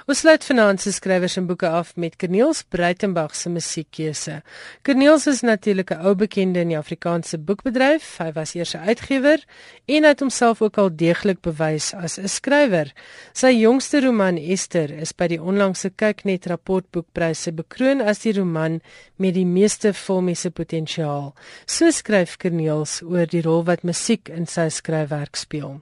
Ons 0.07 0.21
sluit 0.23 0.45
vanaand 0.45 0.81
se 0.81 0.93
skrywers 0.93 1.37
en 1.37 1.47
boeke 1.49 1.69
af 1.69 1.97
met 1.97 2.17
Corneels 2.17 2.63
Breitenberg 2.63 3.35
se 3.35 3.51
musiekkeuse. 3.51 4.43
Corneels 4.87 5.27
is 5.27 5.41
natuurlik 5.43 5.91
'n 5.91 6.07
ou 6.07 6.15
bekende 6.15 6.61
in 6.61 6.69
die 6.69 6.79
Afrikaanse 6.79 7.39
boekbedryf. 7.39 8.19
Hy 8.19 8.33
was 8.33 8.55
eers 8.55 8.75
'n 8.75 8.87
uitgewer 8.89 9.45
en 9.87 10.05
het 10.05 10.21
homself 10.21 10.63
ook 10.63 10.79
al 10.79 10.97
deeglik 10.97 11.41
bewys 11.41 11.95
as 11.95 12.19
'n 12.19 12.29
skrywer. 12.29 12.93
Sy 13.33 13.51
jongste 13.51 14.01
roman 14.01 14.37
Esther 14.37 14.91
is 14.91 15.13
by 15.13 15.27
die 15.27 15.43
onlangse 15.43 15.91
Kyknet 15.91 16.47
rapportboekpryse 16.47 17.53
bekroon 17.53 18.01
as 18.01 18.19
die 18.19 18.33
roman 18.33 18.81
met 19.17 19.35
die 19.35 19.47
meeste 19.47 19.93
filmiese 19.93 20.51
potensiaal. 20.51 21.35
So 21.67 21.91
skryf 21.91 22.37
Corneels 22.37 23.03
oor 23.03 23.27
die 23.27 23.43
rol 23.43 23.65
wat 23.65 23.83
musiek 23.83 24.29
in 24.29 24.47
sy 24.47 24.69
skryfwerk 24.69 25.37
speel. 25.37 25.81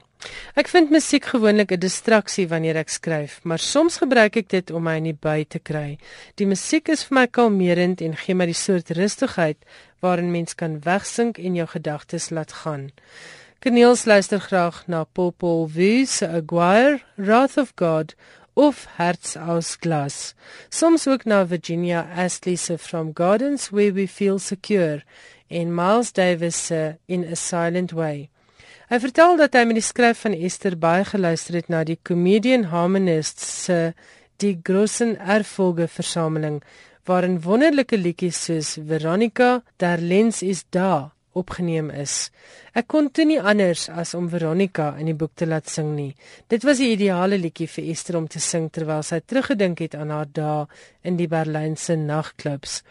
Ek 0.55 0.69
vind 0.73 0.91
musiek 0.91 1.25
gewoonlik 1.25 1.73
'n 1.73 1.81
distraksie 1.81 2.49
wanneer 2.49 2.77
ek 2.77 2.89
skryf, 2.89 3.41
maar 3.43 3.59
soms 3.59 3.97
gebruik 4.03 4.37
ek 4.37 4.49
dit 4.49 4.71
om 4.71 4.83
my 4.83 4.97
in 4.97 5.05
die 5.11 5.19
by 5.21 5.45
te 5.45 5.59
kry. 5.59 5.99
Die 6.37 6.47
musiek 6.47 6.89
is 6.89 7.05
vir 7.05 7.15
my 7.15 7.27
kalmerend 7.27 8.01
en 8.01 8.17
gee 8.17 8.35
my 8.35 8.47
die 8.47 8.63
soort 8.67 8.91
rustigheid 8.91 9.59
waarin 10.01 10.31
mens 10.31 10.55
kan 10.55 10.81
wegsink 10.81 11.39
en 11.39 11.55
jou 11.55 11.67
gedagtes 11.67 12.31
laat 12.31 12.53
gaan. 12.53 12.93
Kneels 13.65 14.05
luister 14.05 14.41
graag 14.41 14.85
na 14.87 15.05
Popol 15.05 15.69
Vuh 15.69 16.07
se 16.07 16.27
Aguirre, 16.29 17.01
Wrath 17.17 17.57
of 17.57 17.73
God 17.77 18.15
of 18.55 18.87
Herz 18.97 19.37
aus 19.37 19.77
Glas. 19.81 20.35
Soms 20.69 21.07
ook 21.09 21.25
na 21.25 21.47
Virginia 21.47 22.07
Astley 22.17 22.57
se 22.57 22.79
From 22.79 23.13
Gardens 23.15 23.71
Where 23.71 23.93
We 23.93 24.09
Feel 24.09 24.39
Secure 24.39 25.03
en 25.49 25.75
Miles 25.75 26.13
Davis 26.13 26.67
se 26.67 26.99
In 27.07 27.25
a 27.25 27.35
Silent 27.37 27.93
Way. 27.93 28.29
Hy 28.85 28.99
vertel 29.01 29.39
dat 29.41 29.55
hy 29.57 29.63
met 29.65 29.79
die 29.79 29.85
skryf 29.85 30.27
van 30.27 30.35
Esther 30.37 30.75
baie 30.77 31.07
geluister 31.09 31.57
het 31.57 31.71
na 31.73 31.87
die 31.89 31.97
Comedian 32.05 32.67
Harmonists 32.69 33.47
se 33.65 33.95
Die 34.43 34.59
Grossen 34.61 35.15
Erfolge 35.17 35.87
versameling 35.89 36.59
waarin 37.09 37.39
wonderlike 37.41 37.97
liedjies 37.97 38.43
soos 38.45 38.75
Veronica, 38.77 39.63
Der 39.81 40.03
Lens 40.05 40.43
is 40.43 40.67
da 40.69 41.15
opgeneem 41.33 41.89
is. 41.91 42.29
Ek 42.77 42.91
kon 42.93 43.09
toe 43.09 43.25
nie 43.25 43.41
anders 43.41 43.87
as 43.89 44.13
om 44.19 44.29
Veronica 44.29 44.91
in 45.01 45.09
die 45.09 45.17
boek 45.17 45.33
te 45.33 45.49
laat 45.49 45.73
sing 45.73 45.95
nie. 45.97 46.13
Dit 46.53 46.69
was 46.69 46.83
die 46.83 46.93
ideale 46.93 47.41
liedjie 47.41 47.71
vir 47.73 47.89
Esther 47.95 48.21
om 48.21 48.29
te 48.29 48.43
sing 48.43 48.69
terwyl 48.69 49.01
sy 49.03 49.23
teruggedink 49.25 49.81
het 49.87 49.97
aan 49.97 50.13
haar 50.13 50.29
dae 50.29 50.69
in 51.09 51.17
die 51.17 51.31
Berlynse 51.31 51.97
nagklubs. 51.97 52.83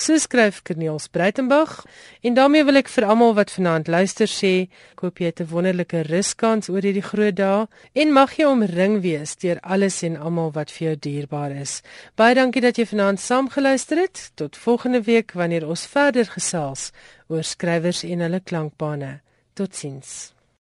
So 0.00 0.16
skryf 0.16 0.62
Corneels 0.64 1.08
Breitenberg 1.12 1.84
en 2.24 2.34
daarmee 2.34 2.64
wil 2.64 2.80
ek 2.80 2.88
vir 2.88 3.04
almal 3.12 3.34
wat 3.36 3.50
vanaand 3.52 3.90
luister 3.92 4.30
sê, 4.32 4.70
koop 4.96 5.20
jy 5.20 5.28
'n 5.28 5.50
wonderlike 5.50 6.00
ruskans 6.08 6.70
oor 6.72 6.80
hierdie 6.80 7.04
groot 7.04 7.36
dae 7.36 7.68
en 7.92 8.12
mag 8.16 8.32
jy 8.38 8.46
omring 8.48 9.02
wees 9.04 9.36
deur 9.36 9.60
alles 9.60 10.00
en 10.02 10.16
almal 10.16 10.56
wat 10.56 10.72
vir 10.72 10.86
jou 10.86 10.96
dierbaar 10.96 11.52
is. 11.52 11.82
Baie 12.16 12.34
dankie 12.34 12.62
dat 12.62 12.78
jy 12.78 12.86
vanaand 12.86 13.20
saam 13.20 13.52
geluister 13.52 13.98
het. 13.98 14.32
Tot 14.36 14.56
volgende 14.56 15.02
week 15.02 15.32
wanneer 15.32 15.68
ons 15.68 15.86
verder 15.86 16.24
gesels 16.24 16.92
oor 17.28 17.44
skrywers 17.44 18.02
en 18.02 18.20
hulle 18.20 18.40
klankbane. 18.40 19.20
Totsiens. 19.52 20.39